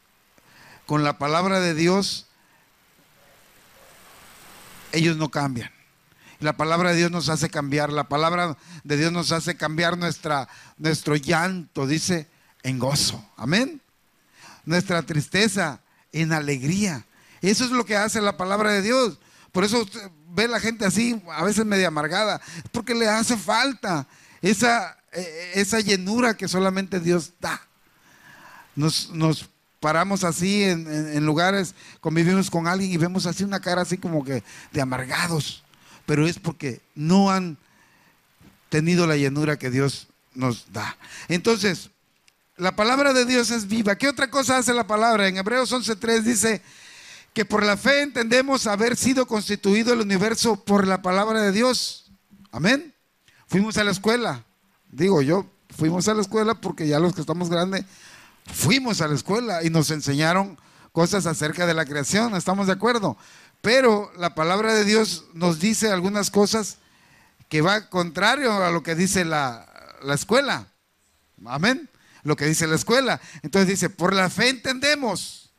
con 0.87 1.05
la 1.05 1.19
palabra 1.19 1.61
de 1.61 1.75
Dios, 1.75 2.27
ellos 4.93 5.17
no 5.17 5.31
cambian. 5.31 5.71
La 6.41 6.57
palabra 6.57 6.91
de 6.91 6.97
Dios 6.97 7.11
nos 7.11 7.29
hace 7.29 7.49
cambiar, 7.49 7.93
la 7.93 8.09
palabra 8.09 8.57
de 8.83 8.97
Dios 8.97 9.13
nos 9.13 9.31
hace 9.33 9.57
cambiar 9.57 9.97
nuestra, 9.97 10.49
nuestro 10.77 11.15
llanto, 11.17 11.87
dice, 11.87 12.29
en 12.63 12.79
gozo. 12.79 13.25
Amén. 13.37 13.81
Nuestra 14.65 15.03
tristeza 15.03 15.81
en 16.13 16.33
alegría. 16.33 17.07
Eso 17.41 17.65
es 17.65 17.71
lo 17.71 17.85
que 17.85 17.97
hace 17.97 18.21
la 18.21 18.37
palabra 18.37 18.73
de 18.73 18.83
Dios. 18.83 19.19
Por 19.53 19.65
eso 19.65 19.83
usted 19.83 20.11
ve 20.31 20.49
la 20.49 20.61
gente 20.61 20.85
así, 20.85 21.23
a 21.31 21.45
veces 21.45 21.65
media 21.65 21.89
amargada, 21.89 22.41
porque 22.73 22.95
le 22.95 23.09
hace 23.09 23.37
falta 23.37 24.07
esa, 24.41 24.97
eh, 25.13 25.53
esa 25.55 25.81
llenura 25.81 26.37
que 26.37 26.49
solamente 26.49 27.01
Dios 27.01 27.33
da. 27.41 27.61
Nos, 28.75 29.11
nos 29.11 29.49
paramos 29.83 30.23
así 30.23 30.63
en, 30.63 31.27
lugares, 31.27 31.75
convivimos 32.01 32.53
con 32.53 32.69
alguien 32.69 32.93
y 32.93 32.97
vemos 32.97 33.27
así 33.27 33.43
una 33.43 33.59
cara 33.59 33.83
así 33.83 33.99
como 33.99 34.25
que 34.25 34.45
de 34.71 34.81
amargados, 34.81 35.65
pero 36.07 36.25
es 36.25 36.39
porque 36.39 36.81
no 36.95 37.33
han 37.33 37.59
tenido 38.69 39.09
la 39.09 39.17
llenura 39.17 39.59
que 39.59 39.71
Dios 39.71 40.07
nos 40.35 40.73
da. 40.73 40.97
Entonces, 41.27 41.91
la 42.57 42.77
palabra 42.77 43.13
de 43.13 43.27
Dios 43.27 43.51
es 43.51 43.67
viva. 43.67 43.97
¿Qué 43.97 44.07
otra 44.09 44.31
cosa 44.31 44.59
hace 44.59 44.73
la 44.73 44.87
palabra? 44.87 45.27
En 45.27 45.37
Hebreos 45.37 45.73
11.3 45.73 46.23
dice 46.23 46.63
que 47.35 47.45
por 47.45 47.67
la 47.67 47.77
fe 47.77 48.03
entendemos 48.03 48.69
haber 48.69 48.97
sido 48.97 49.27
constituido 49.27 49.93
el 49.93 50.01
universo 50.01 50.65
por 50.65 50.87
la 50.87 51.03
palabra 51.03 51.43
de 51.43 51.51
Dios. 51.51 52.13
Amén. 52.53 52.95
Fuimos 53.49 53.77
a 53.79 53.85
la 53.85 53.91
escuela. 53.91 54.45
Digo 54.93 55.23
yo, 55.23 55.51
fuimos 55.77 56.07
a 56.07 56.15
la 56.15 56.23
escuela 56.23 56.55
porque 56.55 56.87
ya 56.87 57.01
los 57.01 57.15
que 57.15 57.23
estamos 57.23 57.51
grandes 57.51 57.85
fuimos 58.47 59.01
a 59.01 59.09
la 59.09 59.15
escuela 59.15 59.63
y 59.63 59.71
nos 59.71 59.91
enseñaron 59.91 60.59
cosas 60.93 61.27
acerca 61.27 61.67
de 61.67 61.75
la 61.75 61.85
creación. 61.85 62.35
¿Estamos 62.35 62.67
de 62.67 62.75
acuerdo? 62.75 63.17
Pero 63.61 64.13
la 64.17 64.35
palabra 64.35 64.75
de 64.75 64.85
Dios 64.85 65.25
nos 65.35 65.61
dice 65.61 65.91
algunas 65.91 66.31
cosas 66.31 66.79
que 67.49 67.61
va 67.61 67.89
contrario 67.89 68.53
a 68.53 68.71
lo 68.71 68.83
que 68.83 68.95
dice 68.95 69.25
la, 69.25 69.67
escuela. 70.13 70.67
Amén. 71.47 71.89
Lo 72.25 72.37
que 72.37 72.47
dice 72.47 72.67
la 72.67 72.77
escuela. 72.77 73.21
Entonces 73.43 73.69
dice, 73.69 73.91
por 73.91 74.15
la 74.15 74.31
fe 74.31 74.49
entendemos. 74.49 75.51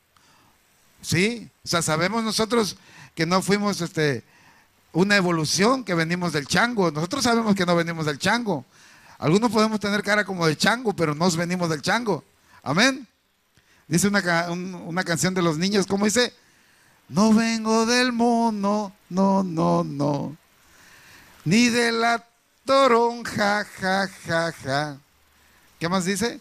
¿Sí? 1.02 1.50
O 1.64 1.68
sea, 1.68 1.82
sabemos 1.82 2.24
nosotros 2.24 2.78
que 3.16 3.26
no 3.26 3.42
fuimos 3.42 3.82
este, 3.82 4.24
una 4.92 5.16
evolución, 5.16 5.84
que 5.84 5.94
venimos 5.94 6.34
del 6.34 6.48
chango. 6.48 6.92
Nosotros 6.92 7.24
sabemos 7.24 7.56
que 7.56 7.66
no 7.66 7.76
venimos 7.76 8.06
del 8.06 8.20
chango. 8.20 8.66
Algunos 9.18 9.52
podemos 9.52 9.80
tener 9.80 10.04
cara 10.04 10.26
como 10.26 10.46
de 10.48 10.58
chango, 10.58 10.94
pero 10.94 11.16
no 11.16 11.30
venimos 11.32 11.70
del 11.70 11.82
chango. 11.82 12.24
Amén. 12.64 13.08
Dice 13.88 14.08
una, 14.08 14.50
una 14.50 15.04
canción 15.04 15.36
de 15.36 15.44
los 15.44 15.60
niños, 15.60 15.86
¿cómo 15.86 16.06
dice? 16.06 16.34
No 17.10 17.34
vengo 17.34 17.86
del 17.86 18.12
mono, 18.12 18.96
no, 19.10 19.44
no, 19.44 19.84
no 19.84 20.38
ni 21.46 21.70
de 21.70 21.92
la 21.92 22.26
toronja, 22.66 23.66
ja, 23.66 24.08
ja, 24.26 24.52
ja. 24.52 24.98
¿Qué 25.80 25.90
más 25.90 26.06
dice? 26.06 26.40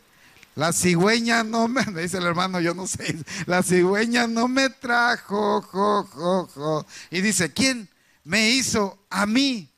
La 0.54 0.72
cigüeña 0.72 1.42
no 1.42 1.66
me, 1.66 1.84
me 1.86 2.02
dice 2.02 2.18
el 2.18 2.26
hermano, 2.26 2.60
yo 2.60 2.74
no 2.74 2.86
sé, 2.86 3.16
la 3.46 3.62
cigüeña 3.62 4.26
no 4.26 4.48
me 4.48 4.70
trajo, 4.70 5.62
jo, 5.62 6.04
jo, 6.04 6.46
jo. 6.54 6.86
Y 7.10 7.20
dice, 7.20 7.52
¿quién 7.52 7.88
me 8.24 8.50
hizo 8.50 8.98
a 9.10 9.26
mí? 9.26 9.68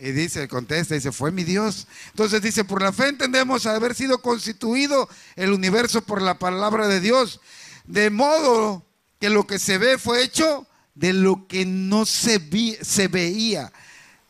Y 0.00 0.12
dice, 0.12 0.48
contesta, 0.48 0.94
dice, 0.94 1.12
fue 1.12 1.30
mi 1.30 1.44
Dios. 1.44 1.86
Entonces 2.08 2.40
dice, 2.40 2.64
por 2.64 2.80
la 2.80 2.92
fe 2.92 3.08
entendemos 3.08 3.66
haber 3.66 3.94
sido 3.94 4.22
constituido 4.22 5.08
el 5.36 5.52
universo 5.52 6.02
por 6.02 6.22
la 6.22 6.38
palabra 6.38 6.88
de 6.88 7.00
Dios. 7.00 7.40
De 7.84 8.08
modo 8.08 8.84
que 9.20 9.28
lo 9.28 9.46
que 9.46 9.58
se 9.58 9.76
ve 9.76 9.98
fue 9.98 10.22
hecho 10.22 10.66
de 10.94 11.12
lo 11.12 11.46
que 11.46 11.66
no 11.66 12.06
se, 12.06 12.40
se 12.82 13.08
veía. 13.08 13.72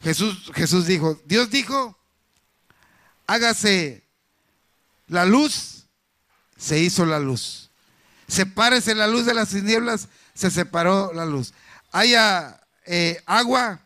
Jesús, 0.02 0.50
Jesús 0.54 0.86
dijo, 0.86 1.20
Dios 1.24 1.50
dijo, 1.50 1.96
hágase 3.26 4.02
la 5.06 5.24
luz, 5.24 5.86
se 6.56 6.80
hizo 6.80 7.06
la 7.06 7.20
luz. 7.20 7.70
Sepárese 8.26 8.94
la 8.94 9.06
luz 9.06 9.26
de 9.26 9.34
las 9.34 9.50
tinieblas, 9.50 10.08
se 10.34 10.50
separó 10.50 11.12
la 11.12 11.26
luz. 11.26 11.52
Haya 11.92 12.60
eh, 12.86 13.22
agua, 13.26 13.80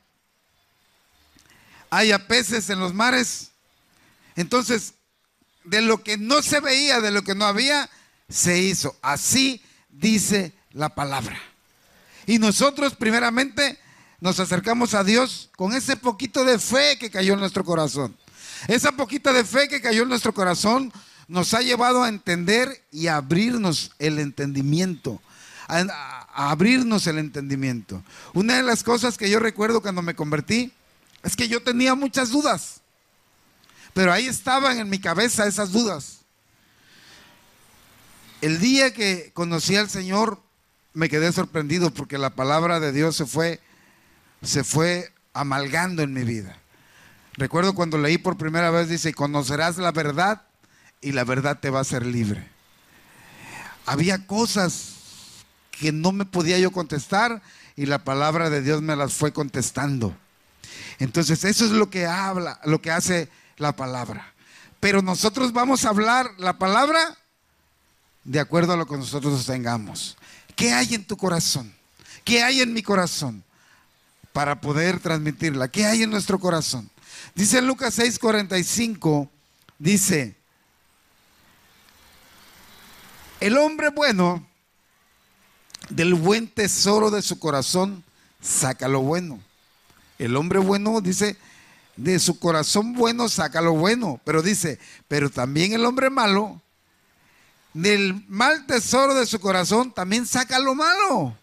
haya 1.91 2.27
peces 2.27 2.71
en 2.71 2.81
los 2.81 2.95
mares. 2.95 3.51
Entonces, 4.37 4.95
de 5.65 5.81
lo 5.81 6.03
que 6.03 6.19
no 6.19 6.43
se 6.43 6.61
veía, 6.61 7.01
de 7.01 7.11
lo 7.11 7.23
que 7.23 7.35
no 7.35 7.45
había, 7.45 7.89
se 8.29 8.59
hizo. 8.59 8.97
Así 9.03 9.63
dice 9.89 10.53
la 10.73 10.95
palabra. 10.95 11.39
Y 12.27 12.39
nosotros 12.39 12.95
primeramente 12.95 13.79
nos 14.21 14.41
acercamos 14.41 14.95
a 14.95 15.05
Dios 15.05 15.51
con 15.57 15.75
ese 15.75 15.97
poquito 15.97 16.45
de 16.45 16.59
fe 16.59 16.99
que 16.99 17.11
cayó 17.11 17.35
en 17.35 17.41
nuestro 17.41 17.65
corazón. 17.65 18.17
Esa 18.69 18.93
poquita 18.93 19.33
de 19.33 19.45
fe 19.45 19.69
que 19.69 19.81
cayó 19.81 20.03
en 20.03 20.09
nuestro 20.09 20.33
corazón 20.33 20.93
nos 21.29 21.55
ha 21.55 21.61
llevado 21.61 22.03
a 22.03 22.09
entender 22.09 22.85
y 22.91 23.07
a 23.07 23.17
abrirnos 23.17 23.93
el 23.99 24.19
entendimiento. 24.19 25.21
A, 25.69 26.27
abrirnos 26.51 27.07
el 27.07 27.19
entendimiento. 27.19 28.03
Una 28.33 28.57
de 28.57 28.63
las 28.63 28.83
cosas 28.83 29.17
que 29.17 29.31
yo 29.31 29.39
recuerdo 29.39 29.83
cuando 29.83 30.03
me 30.03 30.15
convertí 30.15 30.73
es 31.25 31.35
que 31.35 31.49
yo 31.49 31.63
tenía 31.63 31.95
muchas 31.95 32.31
dudas. 32.31 32.83
Pero 33.95 34.13
ahí 34.13 34.27
estaban 34.27 34.79
en 34.79 34.89
mi 34.89 34.99
cabeza 34.99 35.47
esas 35.47 35.73
dudas. 35.73 36.21
El 38.41 38.61
día 38.61 38.93
que 38.93 39.33
conocí 39.33 39.75
al 39.75 39.89
Señor 39.89 40.41
me 40.93 41.09
quedé 41.09 41.33
sorprendido 41.33 41.91
porque 41.91 42.19
la 42.19 42.31
palabra 42.31 42.79
de 42.79 42.93
Dios 42.93 43.17
se 43.17 43.27
fue 43.27 43.61
se 44.43 44.63
fue 44.63 45.13
amalgando 45.33 46.03
en 46.03 46.13
mi 46.13 46.23
vida. 46.23 46.59
Recuerdo 47.35 47.75
cuando 47.75 47.99
leí 47.99 48.19
por 48.19 48.37
primera 48.37 48.71
vez, 48.71 48.89
dice, 48.89 49.15
conocerás 49.15 49.79
la 49.79 49.91
verdad 49.91 50.43
y 51.01 51.13
la 51.13 51.25
verdad 51.25 51.59
te 51.59 51.71
va 51.71 51.79
a 51.79 51.83
hacer 51.83 52.05
libre. 52.05 52.47
Había 53.87 54.27
cosas 54.27 54.93
que 55.71 55.93
no 55.93 56.13
me 56.13 56.27
podía 56.27 56.59
yo 56.59 56.71
contestar 56.71 57.43
y 57.75 57.87
la 57.87 58.05
palabra 58.05 58.51
de 58.51 58.63
Dios 58.63 58.83
me 58.83 58.95
las 58.95 59.15
fue 59.15 59.33
contestando. 59.33 60.17
Entonces, 60.99 61.45
eso 61.45 61.65
es 61.65 61.71
lo 61.71 61.91
que 61.91 62.07
habla, 62.07 62.61
lo 62.65 62.81
que 62.81 62.91
hace 62.91 63.29
la 63.57 63.75
palabra. 63.75 64.33
Pero 64.81 65.03
nosotros 65.03 65.53
vamos 65.53 65.85
a 65.85 65.91
hablar 65.91 66.31
la 66.39 66.59
palabra 66.59 67.17
de 68.25 68.41
acuerdo 68.41 68.73
a 68.73 68.77
lo 68.77 68.87
que 68.87 68.97
nosotros 68.97 69.45
tengamos. 69.47 70.17
¿Qué 70.57 70.73
hay 70.73 70.95
en 70.95 71.05
tu 71.05 71.17
corazón? 71.17 71.75
¿Qué 72.25 72.43
hay 72.43 72.61
en 72.61 72.73
mi 72.73 72.83
corazón? 72.83 73.45
para 74.35 74.61
poder 74.61 74.99
transmitirla. 74.99 75.69
¿Qué 75.69 75.87
hay 75.87 76.03
en 76.03 76.11
nuestro 76.11 76.41
corazón? 76.41 76.91
Dice 77.37 77.63
Lucas 77.63 77.97
6:45, 77.97 79.31
dice, 79.79 80.35
el 83.39 83.57
hombre 83.57 83.91
bueno 83.91 84.45
del 85.89 86.15
buen 86.15 86.49
tesoro 86.49 87.13
de 87.13 87.23
su 87.23 87.39
corazón 87.39 88.03
saca 88.43 88.89
lo 88.89 89.03
bueno. 89.03 89.41
El 90.19 90.37
hombre 90.37 90.59
bueno 90.59 91.01
dice, 91.01 91.37
de 91.97 92.19
su 92.19 92.39
corazón 92.39 92.95
bueno 92.95 93.29
saca 93.29 93.61
lo 93.61 93.73
bueno, 93.73 94.21
pero 94.25 94.43
dice, 94.43 94.79
pero 95.09 95.31
también 95.31 95.73
el 95.73 95.85
hombre 95.85 96.11
malo, 96.11 96.61
del 97.73 98.25
mal 98.29 98.67
tesoro 98.67 99.15
de 99.15 99.27
su 99.27 99.41
corazón 99.41 99.93
también 99.93 100.27
saca 100.27 100.59
lo 100.59 100.75
malo. 100.75 101.37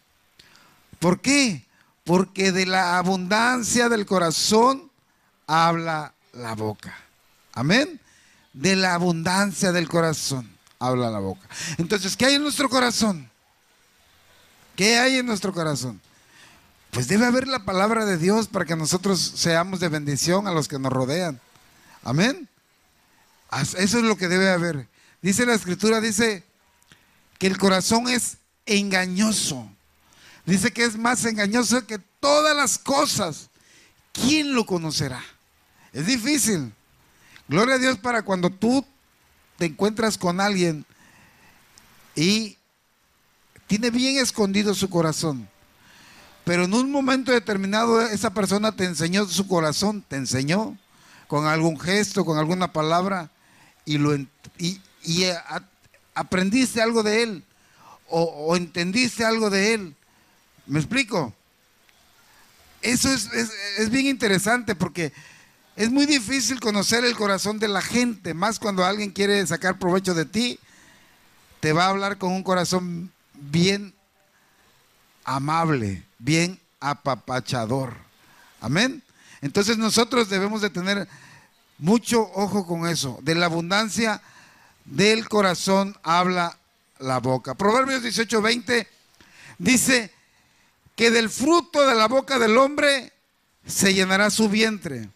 ¿Por 1.00 1.20
qué? 1.20 1.66
porque 2.04 2.52
de 2.52 2.66
la 2.66 2.98
abundancia 2.98 3.90
del 3.90 4.06
corazón 4.06 4.92
habla 5.48 6.14
la 6.34 6.56
boca. 6.56 6.94
Amén. 7.54 8.00
De 8.54 8.76
la 8.76 8.96
abundancia 8.96 9.72
del 9.72 9.88
corazón 9.88 10.50
habla 10.80 11.10
la 11.10 11.20
boca. 11.20 11.48
Entonces, 11.78 12.18
¿qué 12.18 12.26
hay 12.26 12.36
en 12.36 12.44
nuestro 12.44 12.70
corazón? 12.70 13.30
¿Qué 14.76 14.98
hay 14.98 15.18
en 15.18 15.26
nuestro 15.26 15.54
corazón? 15.54 16.02
Pues 16.92 17.08
debe 17.08 17.26
haber 17.26 17.48
la 17.48 17.66
palabra 17.66 18.06
de 18.06 18.18
Dios 18.18 18.48
para 18.48 18.66
que 18.66 18.76
nosotros 18.76 19.20
seamos 19.36 19.80
de 19.80 19.90
bendición 19.90 20.48
a 20.48 20.52
los 20.52 20.68
que 20.68 20.80
nos 20.80 20.92
rodean. 20.92 21.40
Amén. 22.04 22.48
Eso 23.78 23.78
es 23.78 24.04
lo 24.04 24.18
que 24.18 24.28
debe 24.28 24.50
haber. 24.50 24.88
Dice 25.22 25.46
la 25.46 25.54
escritura, 25.54 26.02
dice 26.02 26.44
que 27.38 27.48
el 27.48 27.58
corazón 27.58 28.08
es 28.08 28.38
engañoso 28.66 29.70
Dice 30.46 30.72
que 30.72 30.84
es 30.84 30.98
más 30.98 31.24
engañoso 31.26 31.86
que 31.86 32.00
todas 32.20 32.56
las 32.56 32.78
cosas. 32.78 33.50
¿Quién 34.12 34.54
lo 34.54 34.66
conocerá? 34.66 35.24
Es 35.94 36.06
difícil. 36.06 36.74
Gloria 37.48 37.76
a 37.76 37.80
Dios 37.80 37.98
para 38.00 38.24
cuando 38.24 38.50
tú 38.50 38.86
te 39.58 39.66
encuentras 39.66 40.18
con 40.18 40.42
alguien 40.42 40.86
y 42.16 42.58
tiene 43.68 43.92
bien 43.92 44.18
escondido 44.18 44.74
su 44.74 44.90
corazón. 44.90 45.48
Pero 46.44 46.66
en 46.66 46.74
un 46.74 46.92
momento 46.92 47.32
determinado 47.32 48.02
esa 48.02 48.34
persona 48.34 48.76
te 48.76 48.86
enseñó 48.86 49.26
su 49.28 49.48
corazón, 49.48 50.04
te 50.08 50.16
enseñó 50.16 50.78
con 51.28 51.46
algún 51.46 51.80
gesto, 51.80 52.26
con 52.26 52.38
alguna 52.38 52.74
palabra 52.74 53.30
y, 53.86 53.98
lo, 53.98 54.16
y, 54.58 54.82
aprendiste 56.14 56.82
algo 56.82 57.04
de 57.04 57.24
él 57.24 57.44
o, 58.10 58.56
entendiste 58.56 59.24
algo 59.24 59.50
de 59.50 59.74
él. 59.74 59.96
¿Me 60.66 60.80
explico? 60.80 61.34
Eso 62.82 63.10
es, 63.10 63.90
bien 63.90 64.08
interesante 64.08 64.76
porque 64.76 65.14
es 65.76 65.90
muy 65.90 66.06
difícil 66.06 66.60
conocer 66.60 67.06
el 67.06 67.16
corazón 67.16 67.60
de 67.60 67.68
la 67.68 67.82
gente, 67.82 68.34
más 68.34 68.60
cuando 68.60 68.84
alguien 68.84 69.12
quiere 69.12 69.46
sacar 69.48 69.80
provecho 69.80 70.14
de 70.14 70.26
ti, 70.26 70.60
te 71.60 71.74
va 71.74 71.86
a 71.86 71.90
hablar 71.90 72.18
con 72.18 72.32
un 72.32 72.44
corazón 72.44 73.12
bien 73.34 73.94
amable, 75.24 76.04
bien 76.22 76.60
apapachador. 76.80 77.94
Amén. 78.62 79.04
Entonces 79.42 79.78
nosotros 79.78 80.30
debemos 80.30 80.62
de 80.62 80.70
tener 80.70 81.08
mucho 81.78 82.22
ojo 82.34 82.66
con 82.66 82.88
eso. 82.88 83.20
De 83.24 83.36
la 83.36 83.48
abundancia 83.48 84.22
del 84.86 85.28
corazón 85.28 85.98
habla 86.04 86.58
la 87.00 87.20
boca. 87.20 87.56
Proverbios 87.56 88.04
18, 88.04 88.42
20 88.42 88.88
dice 89.58 90.14
que 90.96 91.10
del 91.10 91.30
fruto 91.30 91.88
de 91.88 91.96
la 91.96 92.08
boca 92.08 92.38
del 92.38 92.58
hombre 92.58 93.12
se 93.66 93.94
llenará 93.94 94.30
su 94.30 94.48
vientre. 94.48 95.10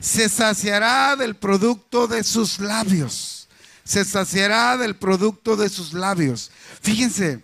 Se 0.00 0.28
saciará 0.28 1.16
del 1.16 1.36
producto 1.36 2.06
de 2.06 2.24
sus 2.24 2.58
labios. 2.58 3.48
Se 3.84 4.04
saciará 4.04 4.76
del 4.76 4.96
producto 4.96 5.56
de 5.56 5.68
sus 5.68 5.92
labios. 5.92 6.50
Fíjense, 6.80 7.42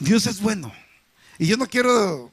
Dios 0.00 0.26
es 0.26 0.40
bueno. 0.40 0.72
Y 1.38 1.46
yo 1.46 1.56
no 1.56 1.66
quiero 1.66 2.32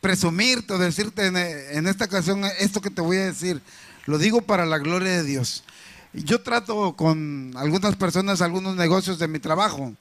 presumirte 0.00 0.74
o 0.74 0.78
decirte 0.78 1.26
en, 1.26 1.86
esta 1.86 2.04
ocasión 2.04 2.44
esto 2.58 2.80
que 2.80 2.90
te 2.90 3.00
voy 3.00 3.16
a 3.16 3.26
decir. 3.26 3.60
Lo 4.06 4.18
digo 4.18 4.42
para 4.42 4.66
la 4.66 4.78
gloria 4.78 5.10
de 5.10 5.24
Dios. 5.24 5.64
Yo 6.12 6.42
trato 6.42 6.94
con 6.96 7.52
algunas 7.56 7.96
personas 7.96 8.42
algunos 8.42 8.76
negocios 8.76 9.18
de 9.18 9.28
mi 9.28 9.38
trabajo. 9.38 9.94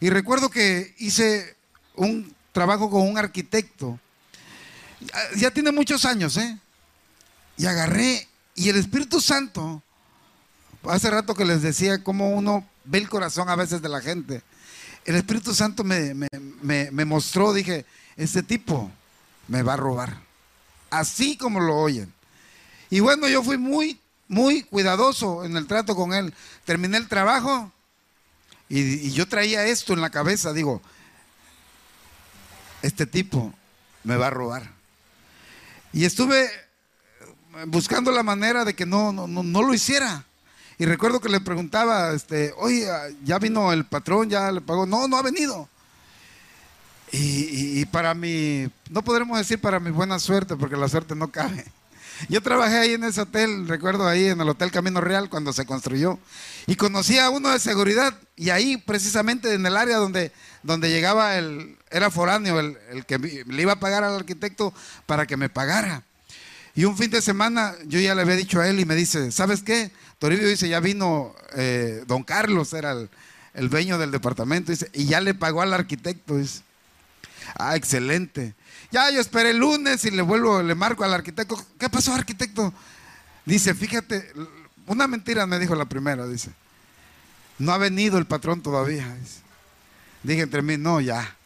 Y 0.00 0.10
recuerdo 0.10 0.50
que 0.50 0.94
hice 0.98 1.56
un 1.96 2.34
trabajo 2.52 2.90
con 2.90 3.02
un 3.02 3.16
arquitecto. 3.16 3.98
Ya 5.36 5.50
tiene 5.50 5.72
muchos 5.72 6.04
años, 6.04 6.36
¿eh? 6.36 6.58
Y 7.56 7.66
agarré, 7.66 8.28
y 8.54 8.68
el 8.68 8.76
Espíritu 8.76 9.20
Santo, 9.20 9.82
hace 10.84 11.10
rato 11.10 11.34
que 11.34 11.44
les 11.44 11.62
decía 11.62 12.02
cómo 12.02 12.30
uno 12.30 12.66
ve 12.84 12.98
el 12.98 13.08
corazón 13.08 13.48
a 13.48 13.56
veces 13.56 13.80
de 13.80 13.88
la 13.88 14.00
gente. 14.00 14.42
El 15.04 15.16
Espíritu 15.16 15.54
Santo 15.54 15.84
me, 15.84 16.14
me 16.62 17.04
mostró, 17.04 17.52
dije, 17.52 17.84
este 18.16 18.42
tipo 18.42 18.90
me 19.48 19.62
va 19.62 19.74
a 19.74 19.76
robar. 19.76 20.16
Así 20.90 21.36
como 21.36 21.60
lo 21.60 21.76
oyen. 21.76 22.12
Y 22.90 23.00
bueno, 23.00 23.26
yo 23.28 23.42
fui 23.42 23.56
muy, 23.56 23.98
muy 24.28 24.62
cuidadoso 24.62 25.44
en 25.44 25.56
el 25.56 25.66
trato 25.66 25.96
con 25.96 26.12
él. 26.12 26.34
Terminé 26.64 26.98
el 26.98 27.08
trabajo 27.08 27.72
y, 28.68 29.10
yo 29.12 29.28
traía 29.28 29.66
esto 29.66 29.92
en 29.92 30.00
la 30.00 30.10
cabeza. 30.10 30.52
Digo, 30.52 30.80
este 32.80 33.06
tipo 33.06 33.52
me 34.04 34.16
va 34.16 34.28
a 34.28 34.30
robar. 34.30 34.72
Y 35.92 36.04
estuve 36.06 36.50
buscando 37.66 38.10
la 38.12 38.22
manera 38.22 38.64
de 38.64 38.74
que 38.74 38.86
no, 38.86 39.12
no, 39.12 39.26
no, 39.26 39.62
lo 39.62 39.74
hiciera. 39.74 40.24
Y 40.78 40.86
recuerdo 40.86 41.20
que 41.20 41.28
le 41.28 41.40
preguntaba, 41.40 42.12
este, 42.12 42.52
oye, 42.56 42.86
ya 43.24 43.38
vino 43.38 43.72
el 43.72 43.84
patrón, 43.84 44.30
ya 44.30 44.50
le 44.50 44.60
pagó. 44.60 44.86
No, 44.86 45.06
no 45.08 45.16
ha 45.16 45.22
venido. 45.22 45.68
Y, 47.14 47.84
para 47.86 48.14
mi, 48.14 48.70
no 48.88 49.02
podremos 49.02 49.36
decir 49.36 49.60
para 49.60 49.78
mi 49.78 49.90
buena 49.90 50.18
suerte, 50.18 50.56
porque 50.56 50.76
la 50.76 50.88
suerte 50.88 51.14
no 51.14 51.30
cabe. 51.30 51.64
Yo 52.28 52.40
trabajé 52.40 52.78
ahí 52.78 52.94
en 52.94 53.04
ese 53.04 53.20
hotel, 53.20 53.68
recuerdo 53.68 54.06
ahí 54.06 54.28
en 54.28 54.40
el 54.40 54.48
Hotel 54.48 54.70
Camino 54.70 55.00
Real 55.00 55.28
cuando 55.28 55.52
se 55.52 55.66
construyó. 55.66 56.18
Y 56.66 56.76
conocí 56.76 57.18
a 57.18 57.28
uno 57.28 57.50
de 57.50 57.58
seguridad 57.58 58.14
y 58.36 58.50
ahí 58.50 58.78
precisamente 58.78 59.52
en 59.52 59.66
el 59.66 59.76
área 59.76 59.98
donde, 59.98 60.32
donde 60.62 60.88
llegaba 60.88 61.36
el, 61.36 61.76
era 61.90 62.10
foráneo, 62.10 62.60
el, 62.60 63.04
que 63.06 63.18
le 63.18 63.62
iba 63.62 63.72
a 63.72 63.80
pagar 63.80 64.04
al 64.04 64.14
arquitecto 64.14 64.72
para 65.04 65.26
que 65.26 65.36
me 65.36 65.48
pagara. 65.48 66.04
Y 66.74 66.84
un 66.84 66.96
fin 66.96 67.10
de 67.10 67.20
semana 67.20 67.74
yo 67.86 68.00
ya 68.00 68.14
le 68.14 68.22
había 68.22 68.36
dicho 68.36 68.60
a 68.60 68.68
él 68.68 68.80
y 68.80 68.86
me 68.86 68.94
dice, 68.94 69.30
¿sabes 69.30 69.62
qué? 69.62 69.90
Toribio 70.22 70.46
dice, 70.46 70.68
ya 70.68 70.78
vino 70.78 71.34
eh, 71.56 72.04
don 72.06 72.22
Carlos, 72.22 72.72
era 72.74 72.92
el, 72.92 73.10
el, 73.54 73.68
dueño 73.68 73.98
del 73.98 74.12
departamento, 74.12 74.70
dice, 74.70 74.88
y 74.92 75.06
ya 75.06 75.20
le 75.20 75.34
pagó 75.34 75.62
al 75.62 75.74
arquitecto. 75.74 76.36
Dice, 76.36 76.62
Ah, 77.56 77.74
excelente. 77.74 78.54
Ya 78.92 79.10
yo 79.10 79.20
esperé 79.20 79.50
el 79.50 79.58
lunes 79.58 80.04
y 80.04 80.12
le 80.12 80.22
vuelvo, 80.22 80.62
le 80.62 80.76
marco 80.76 81.02
al 81.02 81.12
arquitecto. 81.12 81.60
¿Qué 81.76 81.90
pasó, 81.90 82.14
arquitecto? 82.14 82.72
Dice, 83.44 83.74
fíjate, 83.74 84.32
una 84.86 85.08
mentira 85.08 85.44
me 85.44 85.58
dijo 85.58 85.74
la 85.74 85.86
primera, 85.86 86.24
dice. 86.28 86.52
No 87.58 87.72
ha 87.72 87.78
venido 87.78 88.16
el 88.16 88.26
patrón 88.26 88.62
todavía. 88.62 89.12
Dije 90.22 90.42
entre 90.42 90.62
mí, 90.62 90.76
no, 90.76 91.00
ya. 91.00 91.36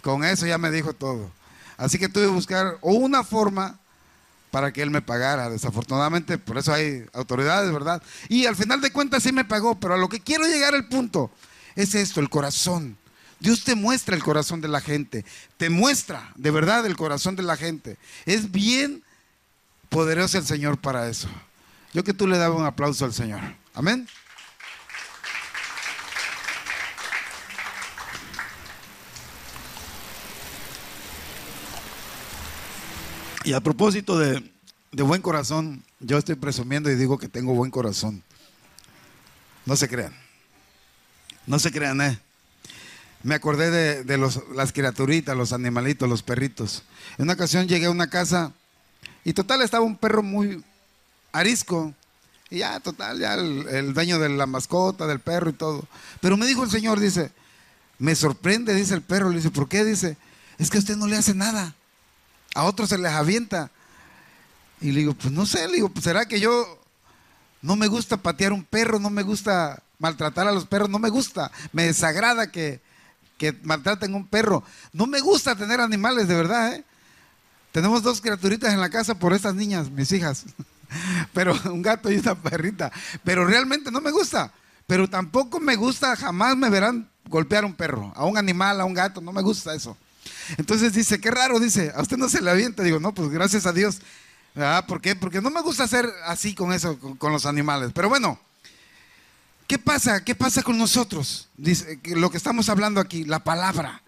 Con 0.00 0.24
eso 0.24 0.46
ya 0.46 0.56
me 0.56 0.70
dijo 0.70 0.94
todo. 0.94 1.30
Así 1.76 1.98
que 1.98 2.08
tuve 2.08 2.24
que 2.24 2.30
buscar 2.30 2.78
una 2.80 3.24
forma 3.24 3.78
para 4.52 4.70
que 4.70 4.82
él 4.82 4.90
me 4.90 5.00
pagara. 5.00 5.48
Desafortunadamente, 5.48 6.36
por 6.36 6.58
eso 6.58 6.72
hay 6.72 7.06
autoridades, 7.14 7.72
¿verdad? 7.72 8.02
Y 8.28 8.44
al 8.44 8.54
final 8.54 8.82
de 8.82 8.92
cuentas 8.92 9.22
sí 9.22 9.32
me 9.32 9.46
pagó, 9.46 9.80
pero 9.80 9.94
a 9.94 9.96
lo 9.96 10.10
que 10.10 10.20
quiero 10.20 10.46
llegar 10.46 10.74
el 10.74 10.86
punto 10.86 11.32
es 11.74 11.96
esto, 11.96 12.20
el 12.20 12.28
corazón. 12.28 12.98
Dios 13.40 13.64
te 13.64 13.74
muestra 13.74 14.14
el 14.14 14.22
corazón 14.22 14.60
de 14.60 14.68
la 14.68 14.82
gente, 14.82 15.24
te 15.56 15.70
muestra 15.70 16.30
de 16.36 16.50
verdad 16.50 16.84
el 16.84 16.96
corazón 16.96 17.34
de 17.34 17.42
la 17.42 17.56
gente. 17.56 17.96
Es 18.26 18.52
bien 18.52 19.02
poderoso 19.88 20.36
el 20.36 20.44
Señor 20.44 20.78
para 20.78 21.08
eso. 21.08 21.28
Yo 21.94 22.04
que 22.04 22.12
tú 22.12 22.26
le 22.26 22.36
daba 22.36 22.54
un 22.54 22.66
aplauso 22.66 23.06
al 23.06 23.14
Señor. 23.14 23.40
Amén. 23.74 24.06
Y 33.44 33.52
a 33.52 33.60
propósito 33.60 34.18
de, 34.18 34.52
de, 34.92 35.02
buen 35.02 35.22
corazón, 35.22 35.82
yo 36.00 36.18
estoy 36.18 36.36
presumiendo 36.36 36.90
y 36.90 36.94
digo 36.94 37.18
que 37.18 37.28
tengo 37.28 37.54
buen 37.54 37.70
corazón. 37.70 38.22
No 39.66 39.76
se 39.76 39.88
crean. 39.88 40.14
No 41.46 41.58
se 41.58 41.72
crean, 41.72 42.00
¿eh? 42.00 42.20
me 43.22 43.34
acordé 43.34 44.04
de, 44.04 44.18
las 44.54 44.72
criaturitas, 44.72 45.36
los 45.36 45.52
animalitos, 45.52 46.08
los 46.08 46.22
perritos. 46.22 46.82
En 47.18 47.24
una 47.24 47.34
ocasión 47.34 47.68
llegué 47.68 47.86
a 47.86 47.90
una 47.90 48.10
casa 48.10 48.52
y 49.24 49.32
total 49.32 49.62
estaba 49.62 49.84
un 49.84 49.96
perro 49.96 50.22
muy 50.22 50.62
arisco. 51.32 51.94
Y 52.50 52.58
ya, 52.58 52.80
total, 52.80 53.18
ya 53.18 53.34
el, 53.34 53.94
dueño 53.94 54.18
de 54.18 54.28
la 54.28 54.46
mascota, 54.46 55.06
del 55.06 55.20
perro 55.20 55.50
y 55.50 55.54
todo. 55.54 55.86
Pero 56.20 56.36
me 56.36 56.46
dijo 56.46 56.64
el 56.64 56.70
Señor, 56.70 57.00
dice, 57.00 57.32
me 57.98 58.14
sorprende, 58.14 58.74
dice 58.74 58.94
el 58.94 59.02
perro. 59.02 59.30
Le 59.30 59.36
dice, 59.36 59.50
¿por 59.50 59.68
qué? 59.68 59.84
Dice, 59.84 60.16
es 60.58 60.68
que 60.68 60.78
usted 60.78 60.96
no 60.96 61.06
le 61.06 61.16
hace 61.16 61.34
nada. 61.34 61.74
A 62.54 62.64
otros 62.64 62.88
se 62.88 62.98
les 62.98 63.12
avienta. 63.12 63.70
Y 64.80 64.92
le 64.92 65.00
digo, 65.00 65.14
pues 65.14 65.32
no 65.32 65.46
sé, 65.46 65.66
le 65.68 65.74
digo, 65.74 65.88
pues 65.88 66.04
será 66.04 66.26
que 66.26 66.40
yo 66.40 66.80
no 67.62 67.76
me 67.76 67.86
gusta 67.86 68.16
patear 68.16 68.52
un 68.52 68.64
perro, 68.64 68.98
no 68.98 69.10
me 69.10 69.22
gusta 69.22 69.82
maltratar 69.98 70.48
a 70.48 70.52
los 70.52 70.66
perros, 70.66 70.90
no 70.90 70.98
me 70.98 71.08
gusta. 71.08 71.52
Me 71.72 71.84
desagrada 71.84 72.50
que, 72.50 72.80
que 73.38 73.52
maltraten 73.62 74.14
un 74.14 74.26
perro. 74.26 74.64
No 74.92 75.06
me 75.06 75.20
gusta 75.20 75.54
tener 75.54 75.80
animales, 75.80 76.26
de 76.26 76.34
verdad. 76.34 76.74
¿eh? 76.74 76.84
Tenemos 77.70 78.02
dos 78.02 78.20
criaturitas 78.20 78.74
en 78.74 78.80
la 78.80 78.90
casa 78.90 79.14
por 79.14 79.32
estas 79.32 79.54
niñas, 79.54 79.90
mis 79.90 80.10
hijas. 80.10 80.44
Pero 81.32 81.56
un 81.66 81.80
gato 81.82 82.10
y 82.10 82.16
una 82.16 82.34
perrita. 82.34 82.90
Pero 83.22 83.46
realmente 83.46 83.92
no 83.92 84.00
me 84.00 84.10
gusta. 84.10 84.52
Pero 84.88 85.08
tampoco 85.08 85.60
me 85.60 85.76
gusta, 85.76 86.16
jamás 86.16 86.56
me 86.56 86.68
verán 86.68 87.08
golpear 87.28 87.62
a 87.62 87.68
un 87.68 87.74
perro, 87.74 88.12
a 88.16 88.24
un 88.24 88.36
animal, 88.36 88.80
a 88.80 88.84
un 88.84 88.94
gato. 88.94 89.20
No 89.20 89.32
me 89.32 89.40
gusta 89.40 89.72
eso. 89.74 89.96
Entonces 90.58 90.92
dice, 90.92 91.20
qué 91.20 91.30
raro, 91.30 91.58
dice, 91.58 91.92
a 91.94 92.02
usted 92.02 92.16
no 92.16 92.28
se 92.28 92.40
le 92.40 92.50
avienta. 92.50 92.82
Digo, 92.82 93.00
no, 93.00 93.14
pues 93.14 93.30
gracias 93.30 93.66
a 93.66 93.72
Dios. 93.72 94.00
¿Por 94.86 95.00
qué? 95.00 95.16
Porque 95.16 95.40
no 95.40 95.50
me 95.50 95.62
gusta 95.62 95.84
hacer 95.84 96.08
así 96.24 96.54
con 96.54 96.72
eso, 96.72 96.98
con 97.18 97.32
los 97.32 97.46
animales. 97.46 97.92
Pero 97.94 98.08
bueno. 98.08 98.38
¿Qué 99.72 99.78
pasa? 99.78 100.22
¿Qué 100.22 100.34
pasa 100.34 100.62
con 100.62 100.76
nosotros? 100.76 101.48
Dice 101.56 101.98
lo 102.04 102.30
que 102.30 102.36
estamos 102.36 102.68
hablando 102.68 103.00
aquí, 103.00 103.24
la 103.24 103.42
palabra. 103.42 104.02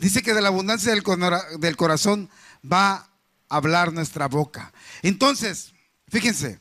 Dice 0.00 0.20
que 0.20 0.34
de 0.34 0.42
la 0.42 0.48
abundancia 0.48 0.90
del, 0.90 1.76
corazón 1.76 2.28
va 2.60 2.94
a 2.94 3.08
hablar 3.48 3.92
nuestra 3.92 4.26
boca. 4.26 4.72
Entonces, 5.02 5.72
fíjense, 6.08 6.58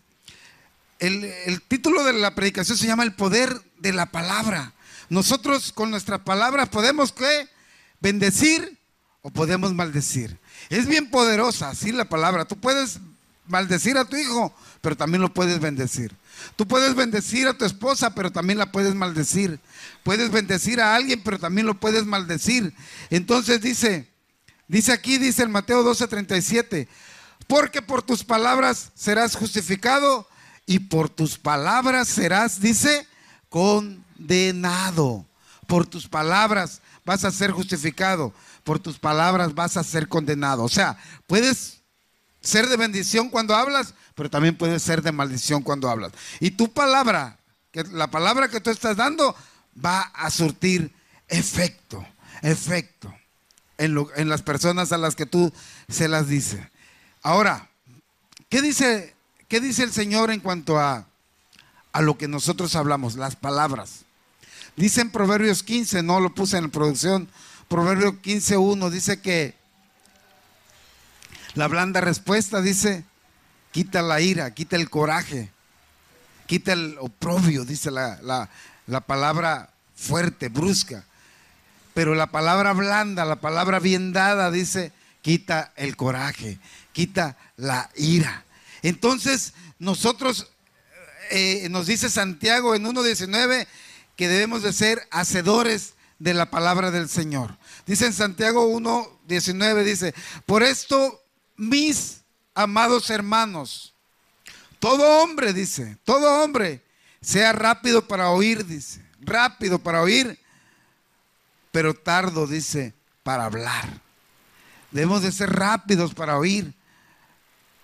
el, 1.00 1.62
título 1.68 2.04
de 2.04 2.14
la 2.14 2.36
predicación 2.36 2.78
se 2.78 2.86
llama 2.88 3.04
El 3.04 3.16
poder 3.16 3.52
de 3.80 3.94
la 3.94 4.12
palabra. 4.12 4.74
Nosotros 5.10 5.74
con 5.74 5.90
nuestra 5.90 6.24
palabra 6.24 6.68
podemos 6.68 7.12
¿qué? 7.12 7.50
bendecir 8.00 8.75
o 9.26 9.32
podemos 9.32 9.74
maldecir. 9.74 10.38
Es 10.70 10.86
bien 10.86 11.10
poderosa, 11.10 11.74
sí, 11.74 11.92
la 11.92 12.08
palabra. 12.08 12.46
Tú 12.46 12.58
puedes 12.58 13.00
maldecir 13.48 13.98
a 13.98 14.06
tu 14.06 14.16
hijo, 14.16 14.54
pero 14.82 14.96
también 14.96 15.24
lo 15.24 15.34
puedes 15.34 15.60
bendecir. 15.60 16.16
Tú 16.56 16.68
puedes 16.68 16.94
bendecir 16.94 17.48
a 17.48 17.58
tu 17.58 17.66
esposa, 17.66 18.14
pero 18.14 18.32
también 18.32 18.60
la 18.60 18.72
puedes 18.72 18.94
maldecir. 18.94 19.60
Puedes 20.04 20.30
bendecir 20.30 20.80
a 20.80 20.94
alguien, 20.96 21.24
pero 21.24 21.40
también 21.40 21.66
lo 21.66 21.74
puedes 21.74 22.06
maldecir. 22.06 22.72
Entonces 23.10 23.62
dice, 23.62 24.08
dice 24.68 24.92
aquí, 24.94 25.18
dice 25.18 25.42
el 25.42 25.50
Mateo 25.50 25.84
12:37, 25.84 26.88
porque 27.48 27.82
por 27.82 28.04
tus 28.04 28.24
palabras 28.24 28.92
serás 28.94 29.36
justificado 29.36 30.28
y 30.68 30.78
por 30.78 31.10
tus 31.10 31.40
palabras 31.40 32.08
serás, 32.10 32.62
dice, 32.62 33.08
condenado. 33.50 35.26
Por 35.66 35.88
tus 35.88 36.08
palabras 36.08 36.84
vas 37.06 37.24
a 37.24 37.32
ser 37.32 37.50
justificado, 37.50 38.34
por 38.66 38.80
tus 38.80 38.98
palabras 38.98 39.54
vas 39.54 39.78
a 39.78 39.84
ser 39.84 40.10
condenado. 40.10 40.64
O 40.64 40.70
sea, 40.70 40.98
puedes 41.28 41.78
ser 42.42 42.68
de 42.68 42.76
bendición 42.76 43.30
cuando 43.30 43.56
hablas, 43.56 43.94
pero 44.16 44.30
también 44.30 44.58
puede 44.58 44.80
ser 44.80 45.04
de 45.04 45.12
maldición 45.12 45.62
cuando 45.62 45.90
hablas. 45.90 46.12
Y 46.40 46.52
tu 46.52 46.74
palabra, 46.74 47.38
que 47.72 47.84
la 47.84 48.10
palabra 48.10 48.50
que 48.50 48.60
tú 48.60 48.72
estás 48.72 48.98
dando, 48.98 49.36
va 49.84 50.02
a 50.02 50.32
surtir 50.32 50.92
efecto, 51.28 52.06
efecto. 52.42 53.14
en, 53.78 54.30
las 54.30 54.42
personas 54.42 54.92
a 54.92 54.98
las 54.98 55.16
que 55.16 55.28
tú 55.28 55.54
se 55.88 56.08
las 56.08 56.28
dices. 56.28 56.62
Ahora, 57.22 57.70
¿qué 58.50 58.64
dice, 58.64 59.14
qué 59.48 59.62
dice 59.62 59.84
el 59.84 59.92
Señor 59.92 60.32
en 60.32 60.40
cuanto 60.40 60.80
a, 60.80 61.06
a 61.94 62.02
lo 62.02 62.18
que 62.18 62.28
nosotros 62.28 62.76
hablamos, 62.76 63.16
las 63.16 63.36
palabras? 63.36 64.06
Dice 64.76 65.02
en 65.02 65.12
Proverbios 65.12 65.62
15, 65.62 66.02
no 66.02 66.20
lo 66.20 66.34
puse 66.34 66.58
en 66.58 66.72
producción, 66.72 67.30
Proverbios 67.68 68.14
15.1 68.16 68.90
dice 68.90 69.20
que 69.20 69.56
la 71.54 71.68
blanda 71.68 72.02
respuesta 72.02 72.62
dice, 72.62 73.04
quita 73.72 74.02
la 74.02 74.22
ira, 74.22 74.54
quita 74.54 74.76
el 74.76 74.90
coraje, 74.90 75.50
quita 76.48 76.74
el 76.74 76.98
oprobio, 77.00 77.66
dice 77.66 77.92
la, 77.92 78.50
la 78.88 79.02
palabra 79.02 79.70
fuerte, 79.96 80.50
brusca. 80.50 81.06
Pero 81.94 82.14
la 82.14 82.28
palabra 82.28 82.74
blanda, 82.74 83.26
la 83.26 83.38
palabra 83.38 83.80
bien 83.80 84.12
dada, 84.12 84.52
dice, 84.52 84.92
quita 85.22 85.72
el 85.76 85.96
coraje, 85.96 86.60
quita 86.92 87.38
la 87.58 87.90
ira. 87.96 88.44
Entonces, 88.84 89.54
nosotros, 89.80 90.52
eh, 91.32 91.68
nos 91.72 91.88
dice 91.88 92.10
Santiago 92.10 92.76
en 92.76 92.84
1.19, 92.86 93.66
que 94.16 94.28
debemos 94.28 94.62
de 94.62 94.72
ser 94.72 95.08
hacedores 95.10 95.95
de 96.20 96.34
la 96.34 96.50
palabra 96.50 96.92
del 96.92 97.10
Señor. 97.10 97.58
Dice 97.86 98.06
en 98.06 98.14
Santiago 98.14 98.68
1.19, 98.78 99.84
dice, 99.84 100.14
por 100.46 100.64
esto, 100.64 101.22
mis 101.58 102.22
amados 102.54 103.10
hermanos, 103.10 103.94
todo 104.80 105.24
hombre, 105.24 105.54
dice, 105.54 105.98
todo 106.04 106.44
hombre, 106.44 106.84
sea 107.22 107.54
rápido 107.54 108.08
para 108.08 108.30
oír, 108.30 108.66
dice, 108.66 109.04
rápido 109.22 109.80
para 109.80 110.02
oír 110.02 110.40
pero 111.76 111.94
tardo, 111.94 112.48
dice, 112.48 112.94
para 113.22 113.44
hablar. 113.44 114.00
Debemos 114.92 115.24
de 115.24 115.34
ser 115.34 115.52
rápidos 115.52 116.14
para 116.14 116.38
oír, 116.38 116.74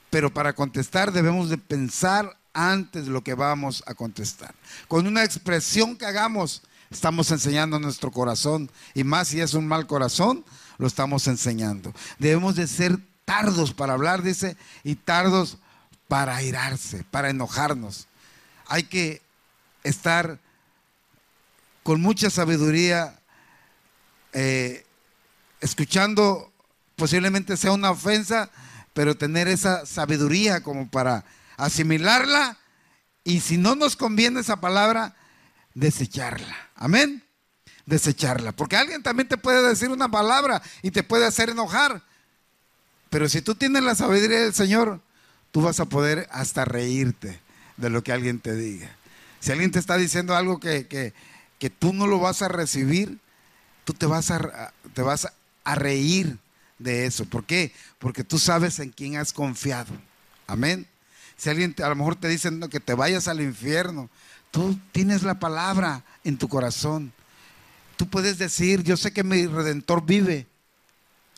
pero 0.10 0.34
para 0.34 0.54
contestar 0.54 1.12
debemos 1.12 1.50
de 1.50 1.58
pensar 1.58 2.38
antes 2.54 3.08
de 3.08 3.12
lo 3.12 3.22
que 3.22 3.34
vamos 3.34 3.84
a 3.86 3.94
contestar. 3.94 4.56
Con 4.88 5.08
una 5.08 5.26
expresión 5.26 5.98
que 5.98 6.06
hagamos, 6.06 6.62
estamos 6.92 7.32
enseñando 7.32 7.80
nuestro 7.80 8.12
corazón, 8.12 8.70
y 8.94 9.04
más 9.04 9.30
si 9.30 9.42
es 9.42 9.54
un 9.54 9.68
mal 9.68 9.88
corazón, 9.88 10.46
lo 10.78 10.88
estamos 10.88 11.28
enseñando. 11.28 11.94
Debemos 12.20 12.56
de 12.56 12.68
ser 12.68 13.00
tardos 13.26 13.74
para 13.74 13.94
hablar, 13.94 14.22
dice, 14.22 14.58
y 14.84 14.96
tardos 14.96 15.58
para 16.08 16.36
airarse, 16.36 17.04
para 17.10 17.30
enojarnos. 17.30 18.08
Hay 18.68 18.84
que 18.84 19.22
estar 19.84 20.40
con 21.84 22.02
mucha 22.02 22.30
sabiduría 22.30 23.20
eh, 24.34 24.86
escuchando 25.62 26.52
posiblemente 26.96 27.58
sea 27.58 27.72
una 27.72 27.92
ofensa, 27.92 28.52
pero 28.94 29.18
tener 29.18 29.48
esa 29.48 29.86
sabiduría 29.86 30.62
como 30.62 30.90
para 30.90 31.26
asimilarla 31.58 32.58
y 33.24 33.40
si 33.40 33.58
no 33.58 33.76
nos 33.76 33.96
conviene 33.96 34.42
esa 34.42 34.62
palabra, 34.62 35.16
desecharla. 35.74 36.56
Amén. 36.76 37.24
Desecharla. 37.86 38.52
Porque 38.52 38.78
alguien 38.78 39.04
también 39.04 39.28
te 39.28 39.38
puede 39.38 39.68
decir 39.68 39.90
una 39.90 40.10
palabra 40.10 40.62
y 40.82 40.92
te 40.92 41.04
puede 41.04 41.26
hacer 41.26 41.50
enojar. 41.50 42.04
Pero 43.10 43.28
si 43.28 43.42
tú 43.42 43.56
tienes 43.56 43.84
la 43.84 43.96
sabiduría 43.96 44.42
del 44.42 44.54
Señor, 44.54 45.02
tú 45.52 45.62
vas 45.62 45.80
a 45.80 45.86
poder 45.86 46.28
hasta 46.32 46.66
reírte 46.66 47.40
de 47.78 47.90
lo 47.90 48.04
que 48.04 48.14
alguien 48.14 48.40
te 48.40 48.56
diga. 48.56 48.90
Si 49.40 49.52
alguien 49.52 49.72
te 49.72 49.80
está 49.80 49.98
diciendo 49.98 50.36
algo 50.36 50.60
que, 50.60 50.88
que, 50.88 51.14
que 51.60 51.70
tú 51.70 51.94
no 51.94 52.08
lo 52.08 52.20
vas 52.20 52.42
a 52.42 52.48
recibir, 52.48 53.18
tú 53.84 53.94
te 53.94 54.06
vas 54.06 54.32
a, 54.32 54.72
te 54.94 55.02
vas 55.02 55.28
a 55.64 55.76
reír 55.76 56.38
de 56.80 57.06
eso. 57.06 57.26
¿Por 57.26 57.46
qué? 57.46 57.74
Porque 58.00 58.24
tú 58.24 58.40
sabes 58.40 58.80
en 58.80 58.92
quién 58.92 59.18
has 59.18 59.34
confiado. 59.34 59.94
Amén. 60.48 60.88
Si 61.38 61.50
alguien 61.50 61.76
a 61.84 61.90
lo 61.90 61.96
mejor 61.96 62.16
te 62.16 62.28
dice 62.28 62.52
que 62.70 62.80
te 62.80 62.94
vayas 62.94 63.28
al 63.28 63.42
infierno, 63.42 64.10
tú 64.52 64.78
tienes 64.92 65.24
la 65.24 65.40
palabra 65.40 66.04
en 66.24 66.38
tu 66.38 66.48
corazón. 66.48 67.12
Tú 67.98 68.08
puedes 68.08 68.38
decir, 68.38 68.84
yo 68.84 68.98
sé 68.98 69.12
que 69.14 69.24
mi 69.24 69.48
redentor 69.48 70.06
vive. 70.06 70.48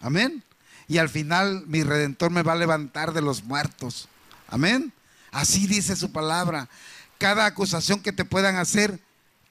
Amén. 0.01 0.43
Y 0.87 0.97
al 0.97 1.09
final 1.09 1.63
mi 1.67 1.83
redentor 1.83 2.31
me 2.31 2.43
va 2.43 2.53
a 2.53 2.57
levantar 2.57 3.13
de 3.13 3.21
los 3.21 3.43
muertos. 3.43 4.07
Amén. 4.47 4.93
Así 5.31 5.67
dice 5.67 5.95
su 5.95 6.11
palabra. 6.11 6.69
Cada 7.17 7.45
acusación 7.45 8.01
que 8.01 8.13
te 8.13 8.25
puedan 8.25 8.57
hacer, 8.57 8.99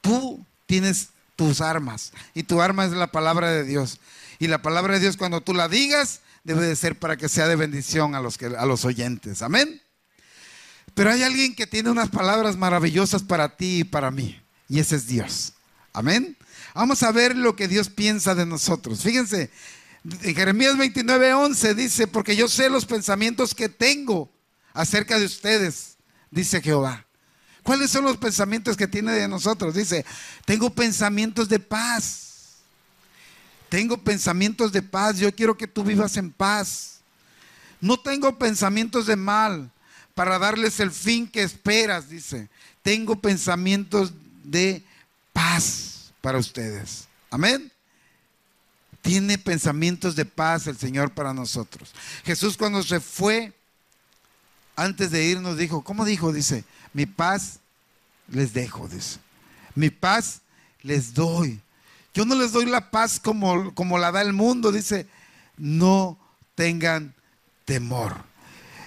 tú 0.01 0.45
tienes 0.67 1.09
tus 1.37 1.61
armas. 1.61 2.13
Y 2.35 2.45
tu 2.45 2.63
arma 2.63 2.85
es 2.85 2.93
la 2.93 3.09
palabra 3.09 3.51
de 3.51 3.65
Dios. 3.65 3.99
Y 4.39 4.47
la 4.47 4.63
palabra 4.63 4.95
de 4.95 5.01
Dios 5.01 5.17
cuando 5.17 5.41
tú 5.41 5.55
la 5.55 5.69
digas, 5.69 6.21
debe 6.45 6.67
de 6.67 6.77
ser 6.77 6.99
para 6.99 7.17
que 7.17 7.29
sea 7.29 7.49
de 7.49 7.57
bendición 7.57 8.15
a 8.15 8.21
los, 8.21 8.39
que, 8.39 8.47
a 8.47 8.65
los 8.65 8.85
oyentes. 8.85 9.43
Amén. 9.43 9.82
Pero 10.95 11.11
hay 11.11 11.23
alguien 11.23 11.55
que 11.55 11.67
tiene 11.67 11.91
unas 11.91 12.11
palabras 12.11 12.57
maravillosas 12.57 13.23
para 13.23 13.57
ti 13.57 13.81
y 13.81 13.85
para 13.85 14.11
mí. 14.11 14.41
Y 14.69 14.79
ese 14.79 14.97
es 14.97 15.07
Dios. 15.07 15.53
Amén. 15.93 16.37
Vamos 16.75 17.03
a 17.03 17.13
ver 17.13 17.37
lo 17.37 17.57
que 17.57 17.69
Dios 17.69 17.89
piensa 17.89 18.35
de 18.35 18.47
nosotros. 18.47 19.03
Fíjense, 19.03 19.51
en 20.05 20.35
Jeremías 20.35 20.77
29, 20.77 21.35
11 21.35 21.75
dice, 21.75 22.07
porque 22.07 22.37
yo 22.37 22.49
sé 22.49 22.69
los 22.69 22.87
pensamientos 22.87 23.55
que 23.55 23.69
tengo 23.69 24.31
acerca 24.73 25.19
de 25.19 25.27
ustedes, 25.27 25.97
dice 26.31 26.61
Jehová. 26.61 27.07
¿Cuáles 27.63 27.91
son 27.91 28.05
los 28.05 28.17
pensamientos 28.17 28.77
que 28.77 28.89
tiene 28.89 29.13
de 29.13 29.29
nosotros? 29.29 29.75
Dice, 29.75 30.05
tengo 30.45 30.71
pensamientos 30.71 31.49
de 31.49 31.61
paz. 31.61 32.57
Tengo 33.69 33.97
pensamientos 33.99 34.73
de 34.73 34.83
paz. 34.83 35.19
Yo 35.19 35.33
quiero 35.35 35.57
que 35.57 35.69
tú 35.69 35.85
vivas 35.85 36.17
en 36.17 36.31
paz. 36.33 37.01
No 37.81 37.99
tengo 38.01 38.37
pensamientos 38.37 39.07
de 39.07 39.17
mal 39.17 39.71
para 40.15 40.39
darles 40.39 40.81
el 40.81 40.91
fin 40.91 41.27
que 41.27 41.43
esperas, 41.43 42.09
dice. 42.09 42.49
Tengo 42.83 43.21
pensamientos 43.21 44.13
de 44.45 44.85
paz 45.33 46.13
para 46.21 46.39
ustedes. 46.39 47.09
Amén. 47.31 47.71
Tiene 49.01 49.39
pensamientos 49.39 50.15
de 50.15 50.25
paz 50.25 50.67
el 50.67 50.77
Señor 50.77 51.13
para 51.13 51.35
nosotros. 51.35 51.93
Jesús 52.25 52.57
cuando 52.57 52.83
se 52.83 53.01
fue, 53.01 53.53
antes 54.77 55.11
de 55.11 55.25
irnos, 55.25 55.57
dijo, 55.57 55.83
¿cómo 55.83 56.05
dijo? 56.05 56.33
Dice, 56.33 56.65
mi 56.93 57.07
paz 57.07 57.59
les 58.29 58.53
dejo, 58.53 58.89
dice. 58.89 59.19
Mi 59.75 59.91
paz 59.91 60.43
les 60.83 61.15
doy. 61.15 61.61
Yo 62.15 62.25
no 62.25 62.35
les 62.35 62.53
doy 62.53 62.67
la 62.67 62.91
paz 62.91 63.19
como, 63.19 63.75
como 63.75 63.99
la 63.99 64.13
da 64.13 64.23
el 64.23 64.33
mundo, 64.33 64.71
dice. 64.71 65.07
No 65.57 66.19
tengan 66.55 67.15
temor. 67.65 68.32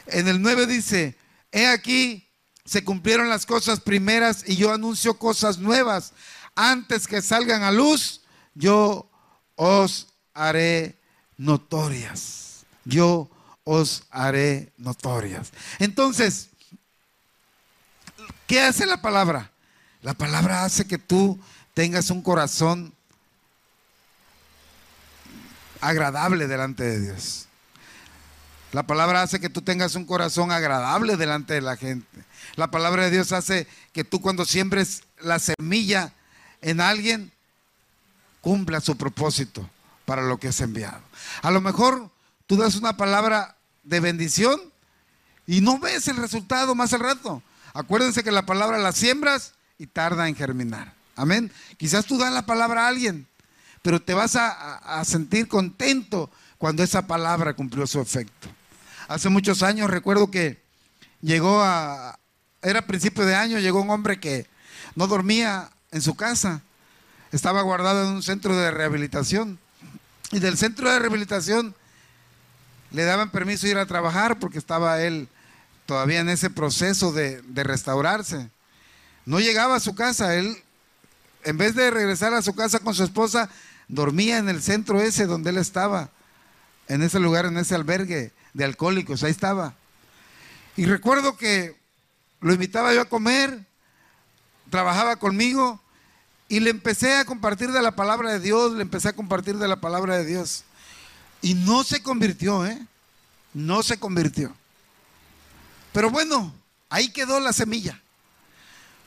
En 0.08 0.28
el 0.28 0.42
9 0.42 0.68
dice, 0.68 1.18
he 1.52 1.68
aquí, 1.68 2.28
se 2.66 2.84
cumplieron 2.84 3.30
las 3.30 3.46
cosas 3.46 3.80
primeras 3.80 4.44
y 4.48 4.56
yo 4.56 4.72
anuncio 4.72 5.18
cosas 5.18 5.58
nuevas. 5.58 6.14
Antes 6.56 7.08
que 7.08 7.22
salgan 7.22 7.64
a 7.64 7.72
luz, 7.72 8.22
yo 8.54 9.10
os 9.56 10.08
haré 10.34 10.98
notorias. 11.38 12.66
Yo 12.86 13.30
os 13.64 14.04
haré 14.12 14.72
notorias. 14.78 15.52
Entonces, 15.80 16.50
¿Qué 18.48 18.62
hace 18.62 18.86
la 18.86 19.02
palabra? 19.02 19.52
La 20.02 20.14
palabra 20.14 20.66
hace 20.66 20.86
que 20.86 21.00
tú 21.00 21.40
tengas 21.74 22.12
un 22.12 22.22
corazón 22.22 22.94
agradable 25.82 26.48
delante 26.48 26.84
de 26.84 27.00
Dios. 27.00 27.45
La 28.76 28.84
palabra 28.84 29.22
hace 29.22 29.40
que 29.40 29.48
tú 29.50 29.62
tengas 29.62 29.96
un 29.96 30.04
corazón 30.04 30.52
agradable 30.52 31.16
delante 31.16 31.54
de 31.54 31.62
la 31.62 31.78
gente. 31.78 32.26
La 32.58 32.72
palabra 32.72 33.06
de 33.06 33.12
Dios 33.12 33.32
hace 33.32 33.70
que 33.94 34.04
tú 34.04 34.20
cuando 34.20 34.44
siembres 34.44 35.04
la 35.22 35.40
semilla 35.40 36.12
en 36.62 36.82
alguien, 36.82 37.32
cumpla 38.42 38.82
su 38.82 38.98
propósito 38.98 39.70
para 40.04 40.24
lo 40.24 40.40
que 40.42 40.50
es 40.50 40.60
enviado. 40.60 41.00
A 41.42 41.52
lo 41.52 41.62
mejor 41.62 42.10
tú 42.48 42.58
das 42.58 42.76
una 42.76 42.98
palabra 42.98 43.56
de 43.84 44.02
bendición 44.02 44.60
y 45.48 45.62
no 45.62 45.80
ves 45.80 46.10
el 46.10 46.18
resultado 46.18 46.76
más 46.76 46.92
al 46.92 47.00
rato. 47.00 47.42
Acuérdense 47.74 48.26
que 48.26 48.32
la 48.34 48.46
palabra 48.46 48.78
la 48.78 48.92
siembras 48.92 49.54
y 49.80 49.88
tarda 49.88 50.28
en 50.28 50.36
germinar. 50.36 50.94
Amén. 51.16 51.50
Quizás 51.78 52.06
tú 52.06 52.18
das 52.18 52.34
la 52.34 52.46
palabra 52.46 52.84
a 52.84 52.88
alguien, 52.90 53.26
pero 53.82 54.02
te 54.02 54.14
vas 54.14 54.36
a, 54.36 55.02
sentir 55.06 55.48
contento 55.48 56.30
cuando 56.58 56.84
esa 56.84 57.08
palabra 57.08 57.54
cumplió 57.54 57.88
su 57.88 58.02
efecto. 58.02 58.50
Hace 59.08 59.30
muchos 59.30 59.62
años 59.62 59.90
recuerdo 59.90 60.32
que 60.32 60.64
llegó 61.22 61.62
a, 61.62 62.18
era 62.64 62.88
principio 62.88 63.24
de 63.26 63.36
año, 63.36 63.60
llegó 63.60 63.82
un 63.82 63.92
hombre 63.92 64.20
que 64.20 64.48
no 64.96 65.06
dormía 65.06 65.70
en 65.92 66.02
su 66.02 66.16
casa, 66.16 66.64
estaba 67.32 67.62
guardado 67.62 68.04
en 68.08 68.16
un 68.16 68.24
centro 68.24 68.56
de 68.56 68.72
rehabilitación. 68.72 69.60
Y 70.32 70.40
del 70.40 70.58
centro 70.58 70.92
de 70.92 70.98
rehabilitación 70.98 71.76
le 72.90 73.04
daban 73.04 73.30
permiso 73.30 73.68
de 73.68 73.74
ir 73.74 73.78
a 73.78 73.86
trabajar 73.86 74.40
porque 74.40 74.58
estaba 74.58 75.00
él 75.02 75.28
todavía 75.86 76.22
en 76.22 76.30
ese 76.30 76.50
proceso 76.50 77.12
de, 77.12 77.44
restaurarse. 77.54 78.50
No 79.26 79.40
llegaba 79.40 79.76
a 79.76 79.80
su 79.80 79.94
casa, 79.94 80.36
él, 80.36 80.58
en 81.44 81.58
vez 81.58 81.76
de 81.76 81.92
regresar 81.92 82.34
a 82.34 82.42
su 82.42 82.56
casa 82.56 82.80
con 82.80 82.96
su 82.96 83.04
esposa, 83.04 83.50
dormía 83.88 84.40
en 84.40 84.50
el 84.50 84.64
centro 84.64 85.00
ese 85.00 85.28
donde 85.28 85.52
él 85.52 85.58
estaba, 85.58 86.10
en 86.88 87.04
ese 87.04 87.20
lugar, 87.20 87.46
en 87.46 87.58
ese 87.58 87.76
albergue 87.76 88.34
de 88.56 88.64
alcohólicos, 88.64 89.22
ahí 89.24 89.32
estaba. 89.32 89.76
Y 90.78 90.86
recuerdo 90.86 91.36
que 91.36 91.76
lo 92.40 92.54
invitaba 92.54 92.94
yo 92.94 93.02
a 93.02 93.10
comer, 93.10 93.66
trabajaba 94.70 95.18
conmigo 95.18 95.82
y 96.48 96.62
le 96.62 96.70
empecé 96.70 97.18
a 97.18 97.26
compartir 97.26 97.72
de 97.72 97.82
la 97.82 97.96
palabra 97.96 98.32
de 98.32 98.40
Dios, 98.40 98.72
le 98.74 98.82
empecé 98.82 99.10
a 99.10 99.14
compartir 99.14 99.58
de 99.58 99.68
la 99.68 99.82
palabra 99.82 100.18
de 100.18 100.26
Dios. 100.26 100.64
Y 101.42 101.54
no 101.54 101.84
se 101.84 102.02
convirtió, 102.02 102.66
¿eh? 102.66 102.82
No 103.54 103.84
se 103.84 104.00
convirtió. 104.00 104.56
Pero 105.92 106.10
bueno, 106.10 106.54
ahí 106.90 107.12
quedó 107.12 107.42
la 107.42 107.52
semilla. 107.52 108.02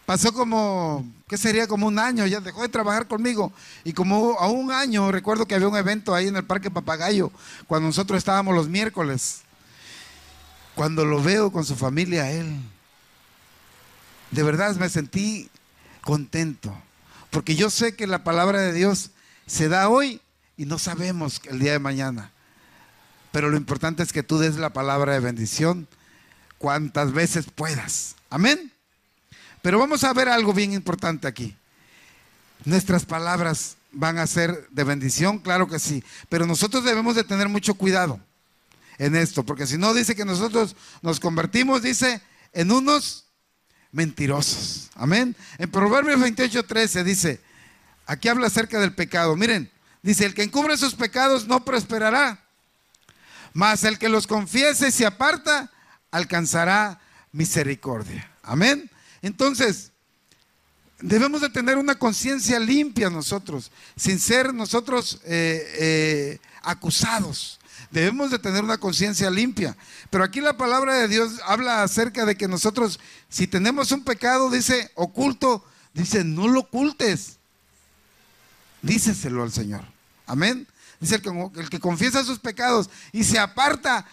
Pasó 0.08 0.32
como, 0.32 1.06
¿qué 1.28 1.36
sería? 1.36 1.66
Como 1.66 1.86
un 1.86 1.98
año, 1.98 2.24
ya 2.26 2.40
dejó 2.40 2.62
de 2.62 2.70
trabajar 2.70 3.06
conmigo. 3.06 3.52
Y 3.84 3.92
como 3.92 4.38
a 4.38 4.48
un 4.48 4.72
año, 4.72 5.12
recuerdo 5.12 5.44
que 5.44 5.54
había 5.54 5.68
un 5.68 5.76
evento 5.76 6.14
ahí 6.14 6.28
en 6.28 6.36
el 6.36 6.46
Parque 6.46 6.70
Papagayo, 6.70 7.30
cuando 7.66 7.88
nosotros 7.88 8.16
estábamos 8.16 8.54
los 8.54 8.70
miércoles. 8.70 9.42
Cuando 10.74 11.04
lo 11.04 11.22
veo 11.22 11.52
con 11.52 11.66
su 11.66 11.76
familia, 11.76 12.30
él, 12.30 12.58
de 14.30 14.42
verdad 14.42 14.74
me 14.76 14.88
sentí 14.88 15.50
contento. 16.00 16.74
Porque 17.28 17.54
yo 17.54 17.68
sé 17.68 17.94
que 17.94 18.06
la 18.06 18.24
palabra 18.24 18.62
de 18.62 18.72
Dios 18.72 19.10
se 19.46 19.68
da 19.68 19.90
hoy 19.90 20.22
y 20.56 20.64
no 20.64 20.78
sabemos 20.78 21.42
el 21.50 21.58
día 21.58 21.72
de 21.72 21.80
mañana. 21.80 22.32
Pero 23.30 23.50
lo 23.50 23.58
importante 23.58 24.02
es 24.02 24.14
que 24.14 24.22
tú 24.22 24.38
des 24.38 24.56
la 24.56 24.72
palabra 24.72 25.12
de 25.12 25.20
bendición 25.20 25.86
cuantas 26.56 27.12
veces 27.12 27.44
puedas. 27.54 28.16
Amén. 28.30 28.72
Pero 29.62 29.78
vamos 29.78 30.04
a 30.04 30.12
ver 30.12 30.28
algo 30.28 30.52
bien 30.52 30.72
importante 30.72 31.26
aquí. 31.26 31.56
Nuestras 32.64 33.04
palabras 33.04 33.76
van 33.92 34.18
a 34.18 34.26
ser 34.26 34.68
de 34.70 34.84
bendición, 34.84 35.38
claro 35.38 35.68
que 35.68 35.78
sí, 35.78 36.04
pero 36.28 36.46
nosotros 36.46 36.84
debemos 36.84 37.16
de 37.16 37.24
tener 37.24 37.48
mucho 37.48 37.74
cuidado 37.74 38.20
en 38.98 39.16
esto, 39.16 39.44
porque 39.44 39.66
si 39.66 39.78
no 39.78 39.94
dice 39.94 40.14
que 40.14 40.24
nosotros 40.24 40.76
nos 41.02 41.20
convertimos, 41.20 41.82
dice, 41.82 42.20
en 42.52 42.70
unos 42.70 43.24
mentirosos. 43.92 44.90
Amén. 44.94 45.36
En 45.56 45.70
Proverbios 45.70 46.20
28, 46.20 46.64
13 46.64 47.04
dice, 47.04 47.40
aquí 48.06 48.28
habla 48.28 48.48
acerca 48.48 48.80
del 48.80 48.94
pecado. 48.94 49.36
Miren, 49.36 49.70
dice, 50.02 50.26
el 50.26 50.34
que 50.34 50.42
encubre 50.42 50.76
sus 50.76 50.94
pecados 50.94 51.46
no 51.46 51.64
prosperará, 51.64 52.44
mas 53.52 53.84
el 53.84 53.98
que 53.98 54.08
los 54.08 54.26
confiese 54.26 54.88
y 54.88 54.92
se 54.92 55.06
aparta, 55.06 55.70
alcanzará 56.10 57.00
misericordia. 57.32 58.30
Amén. 58.42 58.90
Entonces, 59.22 59.92
debemos 61.00 61.40
de 61.40 61.48
tener 61.48 61.78
una 61.78 61.98
conciencia 61.98 62.58
limpia 62.58 63.10
nosotros, 63.10 63.70
sin 63.96 64.18
ser 64.18 64.52
nosotros 64.52 65.20
eh, 65.24 65.74
eh, 65.78 66.38
acusados. 66.62 67.58
Debemos 67.90 68.30
de 68.30 68.38
tener 68.38 68.62
una 68.62 68.78
conciencia 68.78 69.30
limpia. 69.30 69.76
Pero 70.10 70.24
aquí 70.24 70.40
la 70.40 70.56
palabra 70.56 70.94
de 70.94 71.08
Dios 71.08 71.40
habla 71.46 71.82
acerca 71.82 72.26
de 72.26 72.36
que 72.36 72.48
nosotros, 72.48 73.00
si 73.28 73.46
tenemos 73.46 73.92
un 73.92 74.04
pecado, 74.04 74.50
dice, 74.50 74.90
oculto, 74.94 75.64
dice, 75.94 76.24
no 76.24 76.48
lo 76.48 76.60
ocultes. 76.60 77.38
Díceselo 78.82 79.42
al 79.42 79.52
Señor. 79.52 79.84
Amén. 80.26 80.66
Dice 81.00 81.16
el 81.16 81.22
que, 81.22 81.50
el 81.60 81.70
que 81.70 81.80
confiesa 81.80 82.24
sus 82.24 82.38
pecados 82.38 82.90
y 83.12 83.24
se 83.24 83.38
aparta, 83.38 84.04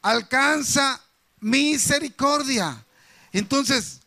alcanza 0.00 1.00
misericordia. 1.40 2.84
Entonces, 3.32 4.00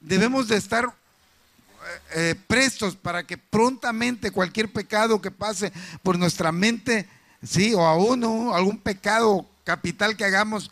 debemos 0.00 0.48
de 0.48 0.56
estar 0.56 0.84
eh, 0.84 0.90
eh, 2.14 2.34
prestos 2.46 2.96
para 2.96 3.24
que 3.24 3.38
prontamente 3.38 4.30
cualquier 4.30 4.70
pecado 4.72 5.20
que 5.20 5.30
pase 5.30 5.72
por 6.02 6.18
nuestra 6.18 6.52
mente, 6.52 7.08
sí, 7.42 7.74
o 7.74 7.80
aún 7.80 8.24
algún 8.52 8.78
pecado 8.78 9.46
capital 9.64 10.16
que 10.16 10.24
hagamos, 10.24 10.70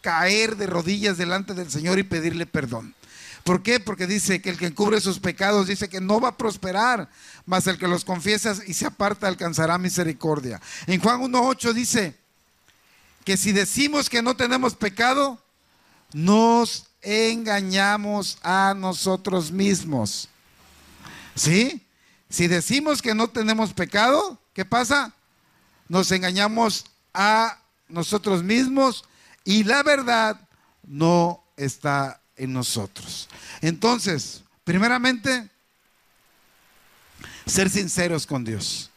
caer 0.00 0.56
de 0.56 0.66
rodillas 0.66 1.18
delante 1.18 1.54
del 1.54 1.70
Señor 1.70 1.98
y 1.98 2.04
pedirle 2.04 2.46
perdón. 2.46 2.94
¿Por 3.44 3.62
qué? 3.62 3.80
Porque 3.80 4.06
dice 4.06 4.42
que 4.42 4.50
el 4.50 4.58
que 4.58 4.66
encubre 4.66 5.00
sus 5.00 5.18
pecados 5.18 5.66
dice 5.66 5.88
que 5.88 6.00
no 6.00 6.20
va 6.20 6.30
a 6.30 6.36
prosperar, 6.36 7.08
mas 7.46 7.66
el 7.66 7.78
que 7.78 7.88
los 7.88 8.04
confiesa 8.04 8.54
y 8.66 8.74
se 8.74 8.86
aparta 8.86 9.28
alcanzará 9.28 9.78
misericordia. 9.78 10.60
En 10.86 11.00
Juan 11.00 11.20
1.8 11.20 11.72
dice 11.72 12.16
que 13.24 13.36
si 13.36 13.52
decimos 13.52 14.10
que 14.10 14.22
no 14.22 14.36
tenemos 14.36 14.74
pecado, 14.74 15.42
nos 16.12 16.89
engañamos 17.02 18.38
a 18.42 18.74
nosotros 18.76 19.50
mismos. 19.50 20.28
¿Sí? 21.34 21.86
Si 22.28 22.46
decimos 22.46 23.02
que 23.02 23.14
no 23.14 23.28
tenemos 23.28 23.72
pecado, 23.72 24.38
¿qué 24.52 24.64
pasa? 24.64 25.12
Nos 25.88 26.12
engañamos 26.12 26.84
a 27.12 27.60
nosotros 27.88 28.42
mismos 28.42 29.04
y 29.44 29.64
la 29.64 29.82
verdad 29.82 30.48
no 30.84 31.42
está 31.56 32.20
en 32.36 32.52
nosotros. 32.52 33.28
Entonces, 33.60 34.44
primeramente, 34.64 35.48
ser 37.46 37.68
sinceros 37.68 38.26
con 38.26 38.44
Dios. 38.44 38.90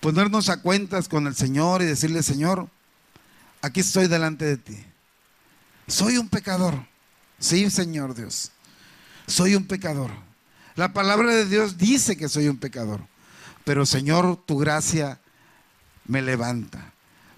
Ponernos 0.00 0.48
a 0.48 0.60
cuentas 0.60 1.08
con 1.08 1.26
el 1.26 1.34
Señor 1.34 1.82
y 1.82 1.86
decirle, 1.86 2.22
Señor, 2.22 2.68
aquí 3.62 3.80
estoy 3.80 4.06
delante 4.06 4.44
de 4.44 4.56
ti. 4.56 4.84
Soy 5.86 6.16
un 6.16 6.28
pecador. 6.28 6.86
Sí, 7.40 7.68
Señor 7.70 8.14
Dios. 8.14 8.52
Soy 9.26 9.56
un 9.56 9.66
pecador. 9.66 10.10
La 10.76 10.92
palabra 10.92 11.34
de 11.34 11.46
Dios 11.46 11.78
dice 11.78 12.16
que 12.16 12.28
soy 12.28 12.46
un 12.46 12.58
pecador. 12.58 13.00
Pero 13.64 13.84
Señor, 13.86 14.36
tu 14.46 14.58
gracia 14.58 15.20
me 16.06 16.22
levanta. 16.22 16.92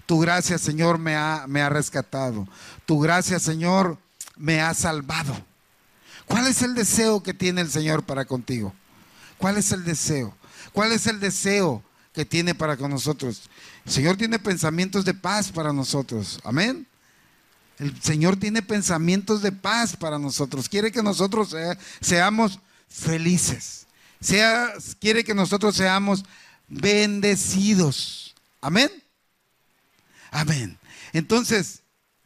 Tu 0.05 0.19
gracia, 0.19 0.57
Señor, 0.57 0.99
me 0.99 1.15
ha, 1.15 1.45
me 1.47 1.61
ha 1.61 1.69
rescatado. 1.69 2.47
Tu 2.85 2.99
gracia, 2.99 3.39
Señor, 3.39 3.97
me 4.35 4.61
ha 4.61 4.73
salvado. 4.73 5.33
¿Cuál 6.25 6.47
es 6.47 6.61
el 6.61 6.75
deseo 6.75 7.23
que 7.23 7.33
tiene 7.33 7.61
el 7.61 7.71
Señor 7.71 8.03
para 8.03 8.25
contigo? 8.25 8.73
¿Cuál 9.37 9.57
es 9.57 9.71
el 9.71 9.83
deseo? 9.83 10.35
¿Cuál 10.73 10.91
es 10.91 11.07
el 11.07 11.19
deseo 11.19 11.83
que 12.13 12.25
tiene 12.25 12.55
para 12.55 12.77
con 12.77 12.91
nosotros? 12.91 13.49
El 13.85 13.91
Señor 13.91 14.17
tiene 14.17 14.39
pensamientos 14.39 15.05
de 15.05 15.13
paz 15.13 15.51
para 15.51 15.71
nosotros. 15.71 16.39
Amén. 16.43 16.87
El 17.79 18.01
Señor 18.01 18.35
tiene 18.37 18.61
pensamientos 18.61 19.41
de 19.41 19.51
paz 19.51 19.95
para 19.95 20.19
nosotros. 20.19 20.69
Quiere 20.69 20.91
que 20.91 21.01
nosotros 21.01 21.55
seamos 22.01 22.59
felices. 22.87 23.87
Quiere 24.99 25.23
que 25.23 25.33
nosotros 25.33 25.75
seamos 25.75 26.23
bendecidos. 26.67 28.35
Amén. 28.61 28.91
Amén. 30.31 30.77
Entonces, 31.11 31.81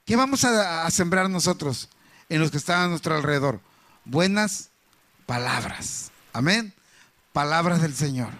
¿qué 0.05 0.15
vamos 0.15 0.43
a, 0.43 0.89
sembrar 0.91 1.29
nosotros 1.29 1.89
en 2.29 2.41
los 2.41 2.51
que 2.51 2.57
están 2.57 2.81
a 2.81 2.87
nuestro 2.87 3.15
alrededor? 3.15 3.61
Buenas 4.05 4.69
palabras. 5.25 6.11
Amén. 6.33 6.73
Palabras 7.33 7.81
del 7.81 7.95
Señor. 7.95 8.31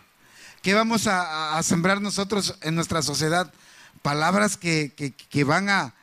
¿Qué 0.62 0.74
vamos 0.74 1.08
a, 1.08 1.62
sembrar 1.64 2.02
nosotros 2.02 2.58
en 2.62 2.76
nuestra 2.76 3.02
sociedad? 3.02 3.52
Palabras 4.02 4.58
que 4.58 5.44
van 5.46 5.70
a, 5.70 5.94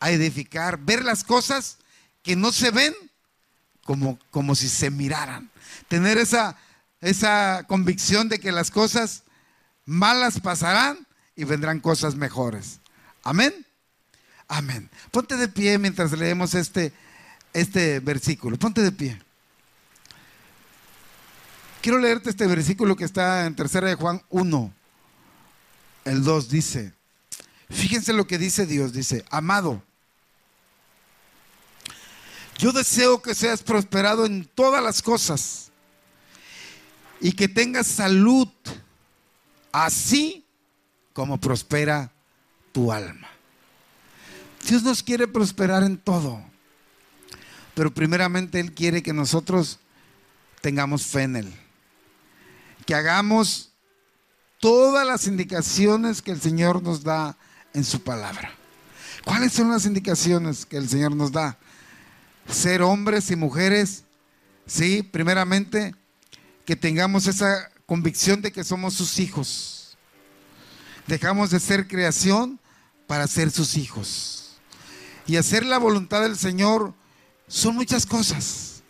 a 0.00 0.10
edificar, 0.10 0.78
ver 0.78 1.04
las 1.04 1.22
cosas 1.22 1.78
que 2.22 2.34
no 2.34 2.52
se 2.52 2.70
ven 2.70 2.94
como, 3.84 4.18
como 4.30 4.54
si 4.54 4.68
se 4.68 4.90
miraran. 4.90 5.50
Tener 5.88 6.18
esa, 6.18 6.56
esa 7.00 7.64
convicción 7.68 8.28
de 8.28 8.40
que 8.40 8.50
las 8.50 8.70
cosas 8.70 9.22
malas 9.84 10.40
pasarán 10.40 11.06
y 11.36 11.44
vendrán 11.44 11.80
cosas 11.80 12.14
mejores. 12.14 12.80
Amén. 13.22 13.66
Amén. 14.48 14.90
Ponte 15.10 15.36
de 15.36 15.48
pie 15.48 15.78
mientras 15.78 16.12
leemos 16.12 16.54
este, 16.54 16.92
este 17.52 18.00
versículo. 18.00 18.58
Ponte 18.58 18.82
de 18.82 18.92
pie. 18.92 19.20
Quiero 21.80 21.98
leerte 21.98 22.30
este 22.30 22.46
versículo 22.46 22.96
que 22.96 23.04
está 23.04 23.46
en 23.46 23.54
tercera 23.54 23.88
de 23.88 23.94
Juan 23.94 24.22
1. 24.28 24.74
El 26.04 26.24
2 26.24 26.48
dice, 26.48 26.92
fíjense 27.68 28.12
lo 28.12 28.26
que 28.26 28.38
dice 28.38 28.66
Dios, 28.66 28.92
dice, 28.92 29.24
amado, 29.30 29.82
yo 32.60 32.72
deseo 32.72 33.22
que 33.22 33.34
seas 33.34 33.62
prosperado 33.62 34.26
en 34.26 34.44
todas 34.44 34.84
las 34.84 35.00
cosas 35.00 35.70
y 37.18 37.32
que 37.32 37.48
tengas 37.48 37.86
salud, 37.86 38.48
así 39.72 40.44
como 41.14 41.40
prospera 41.40 42.12
tu 42.72 42.92
alma. 42.92 43.28
Dios 44.68 44.82
nos 44.82 45.02
quiere 45.02 45.26
prosperar 45.26 45.84
en 45.84 45.96
todo, 45.96 46.44
pero 47.74 47.94
primeramente 47.94 48.60
Él 48.60 48.74
quiere 48.74 49.02
que 49.02 49.14
nosotros 49.14 49.78
tengamos 50.60 51.06
fe 51.06 51.22
en 51.22 51.36
Él, 51.36 51.54
que 52.84 52.94
hagamos 52.94 53.72
todas 54.58 55.06
las 55.06 55.26
indicaciones 55.26 56.20
que 56.20 56.32
el 56.32 56.42
Señor 56.42 56.82
nos 56.82 57.02
da 57.02 57.38
en 57.72 57.84
su 57.84 58.02
palabra. 58.02 58.52
¿Cuáles 59.24 59.54
son 59.54 59.70
las 59.70 59.86
indicaciones 59.86 60.66
que 60.66 60.76
el 60.76 60.90
Señor 60.90 61.16
nos 61.16 61.32
da? 61.32 61.58
Ser 62.48 62.82
hombres 62.82 63.30
y 63.30 63.36
mujeres, 63.36 64.04
sí, 64.66 65.02
primeramente, 65.02 65.94
que 66.64 66.76
tengamos 66.76 67.26
esa 67.26 67.70
convicción 67.86 68.42
de 68.42 68.52
que 68.52 68.64
somos 68.64 68.94
sus 68.94 69.18
hijos. 69.18 69.96
Dejamos 71.06 71.50
de 71.50 71.58
ser 71.58 71.88
creación 71.88 72.60
para 73.06 73.26
ser 73.26 73.50
sus 73.50 73.76
hijos. 73.76 74.60
Y 75.26 75.36
hacer 75.36 75.66
la 75.66 75.78
voluntad 75.78 76.22
del 76.22 76.36
Señor 76.36 76.94
son 77.48 77.74
muchas 77.74 78.06
cosas. 78.06 78.82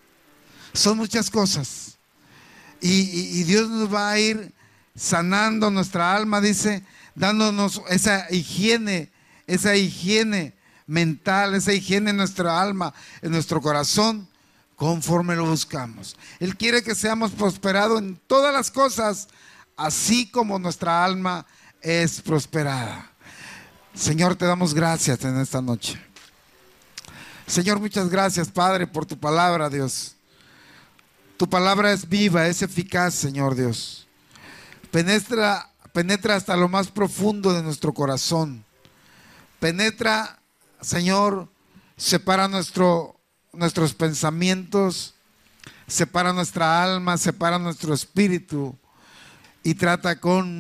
Son 0.75 0.97
muchas 0.97 1.31
cosas. 1.31 1.99
Y, 2.81 3.43
Dios 3.45 3.69
nos 3.69 3.93
va 3.93 4.11
a 4.11 4.19
ir 4.19 4.55
sanando 4.95 5.71
nuestra 5.71 6.15
alma, 6.15 6.41
dice, 6.41 6.85
dándonos 7.15 7.83
esa 7.89 8.27
higiene, 8.31 9.11
esa 9.47 9.77
higiene 9.77 10.55
mental, 10.91 11.55
esa 11.55 11.73
higiene 11.73 12.11
en 12.11 12.17
nuestra 12.17 12.61
alma, 12.61 12.93
en 13.23 13.31
nuestro 13.31 13.61
corazón, 13.61 14.29
conforme 14.75 15.37
lo 15.37 15.47
buscamos. 15.47 16.17
Él 16.41 16.57
quiere 16.57 16.83
que 16.83 16.97
seamos 16.97 17.31
prosperados 17.31 18.01
en 18.01 18.21
todas 18.27 18.53
las 18.53 18.73
cosas, 18.73 19.29
así 19.77 20.29
como 20.29 20.59
nuestra 20.59 21.05
alma 21.05 21.47
es 21.81 22.21
prosperada. 22.21 23.09
Señor, 23.95 24.35
te 24.35 24.47
damos 24.47 24.75
gracias 24.75 25.25
en 25.25 25.41
esta 25.41 25.63
noche. 25.63 26.01
Señor, 27.47 27.79
muchas 27.79 28.09
gracias, 28.11 28.49
Padre, 28.49 28.89
por 28.89 29.07
tu 29.07 29.17
palabra, 29.17 29.71
Dios. 29.71 30.17
Tu 31.37 31.49
palabra 31.49 31.93
es 31.93 32.09
viva, 32.09 32.49
es 32.49 32.63
eficaz, 32.63 33.15
Señor 33.15 33.55
Dios. 33.55 34.09
Penetra, 34.91 35.71
penetra 35.93 36.35
hasta 36.35 36.57
lo 36.57 36.69
más 36.69 36.89
profundo 36.89 37.53
de 37.53 37.63
nuestro 37.63 37.95
corazón. 37.95 38.65
Penetra, 39.61 40.40
Señor, 40.81 41.49
separa 41.97 42.49
nuestro, 42.49 43.21
nuestros 43.53 43.95
pensamientos, 43.95 45.15
separa 45.87 46.33
nuestra 46.33 46.83
alma, 46.83 47.19
separa 47.19 47.59
nuestro 47.59 47.93
espíritu 47.93 48.77
y 49.63 49.75
trata 49.75 50.19
con, 50.19 50.59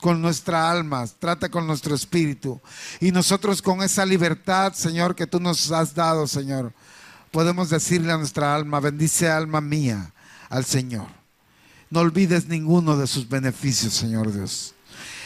con 0.00 0.20
nuestra 0.20 0.70
alma, 0.70 1.06
trata 1.18 1.48
con 1.48 1.66
nuestro 1.66 1.94
espíritu. 1.94 2.60
Y 3.00 3.12
nosotros 3.12 3.62
con 3.62 3.82
esa 3.82 4.04
libertad, 4.04 4.74
Señor, 4.74 5.14
que 5.14 5.26
tú 5.26 5.40
nos 5.40 5.70
has 5.72 5.94
dado, 5.94 6.26
Señor, 6.26 6.72
podemos 7.30 7.70
decirle 7.70 8.12
a 8.12 8.18
nuestra 8.18 8.54
alma, 8.54 8.80
bendice 8.80 9.28
alma 9.30 9.60
mía 9.60 10.12
al 10.50 10.64
Señor. 10.64 11.08
No 11.88 12.00
olvides 12.00 12.48
ninguno 12.48 12.96
de 12.96 13.06
sus 13.06 13.28
beneficios, 13.28 13.94
Señor 13.94 14.32
Dios. 14.32 14.74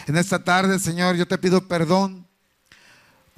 En 0.07 0.17
esta 0.17 0.45
tarde, 0.45 0.79
Señor, 0.79 1.17
yo 1.17 1.27
te 1.27 1.39
pido 1.39 1.67
perdón 1.67 2.27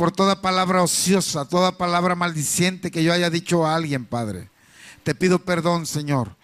por 0.02 0.10
toda 0.10 0.42
palabra 0.42 0.82
ociosa, 0.82 1.44
toda 1.44 1.78
palabra 1.78 2.16
maldiciente 2.16 2.90
que 2.90 3.04
yo 3.04 3.12
haya 3.12 3.30
dicho 3.30 3.64
a 3.64 3.76
alguien, 3.76 4.04
Padre. 4.04 4.50
Te 5.04 5.14
pido 5.14 5.44
perdón, 5.44 5.86
Señor. 5.86 6.34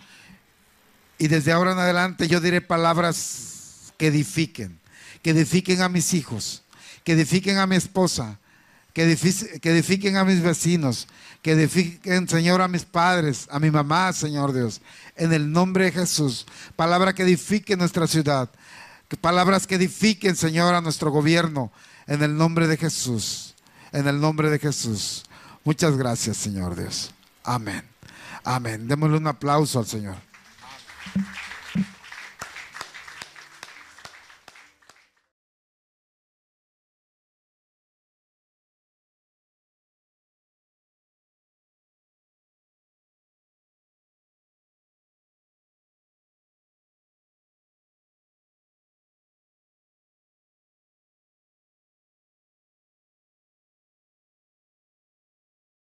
Y 1.18 1.26
desde 1.26 1.50
ahora 1.50 1.72
en 1.72 1.80
adelante 1.80 2.28
yo 2.28 2.38
diré 2.38 2.60
palabras 2.60 3.92
que 3.96 4.06
edifiquen, 4.06 4.78
que 5.22 5.30
edifiquen 5.30 5.82
a 5.82 5.88
mis 5.88 6.14
hijos, 6.14 6.62
que 7.02 7.14
edifiquen 7.14 7.58
a 7.58 7.66
mi 7.66 7.74
esposa, 7.74 8.38
que 8.92 9.02
edifiquen, 9.02 10.16
a 10.16 10.24
mis 10.24 10.40
vecinos, 10.40 11.08
que 11.42 11.50
edifiquen, 11.50 12.28
Señor, 12.28 12.62
a 12.62 12.68
mis 12.68 12.84
padres, 12.84 13.48
a 13.50 13.58
mi 13.58 13.72
mamá, 13.72 14.12
Señor 14.12 14.52
Dios, 14.52 14.80
en 15.16 15.32
el 15.32 15.50
nombre 15.50 15.86
de 15.86 15.90
Jesús. 15.90 16.46
Palabra 16.76 17.12
que 17.12 17.24
edifique 17.24 17.76
nuestra 17.76 18.06
ciudad, 18.06 18.50
palabras 19.20 19.66
que 19.66 19.74
edifiquen, 19.74 20.36
Señor, 20.36 20.76
a 20.76 20.80
nuestro 20.80 21.10
gobierno, 21.10 21.72
en 22.08 22.22
el 22.22 22.36
nombre 22.36 22.66
de 22.66 22.76
Jesús, 22.76 23.47
en 23.92 24.06
el 24.06 24.20
nombre 24.20 24.50
de 24.50 24.58
Jesús. 24.58 25.24
Muchas 25.64 25.96
gracias, 25.96 26.36
Señor 26.36 26.76
Dios. 26.76 27.12
Amén. 27.44 27.82
Amén. 28.44 28.88
Démosle 28.88 29.16
un 29.16 29.26
aplauso 29.26 29.78
al 29.78 29.86
Señor. 29.86 30.16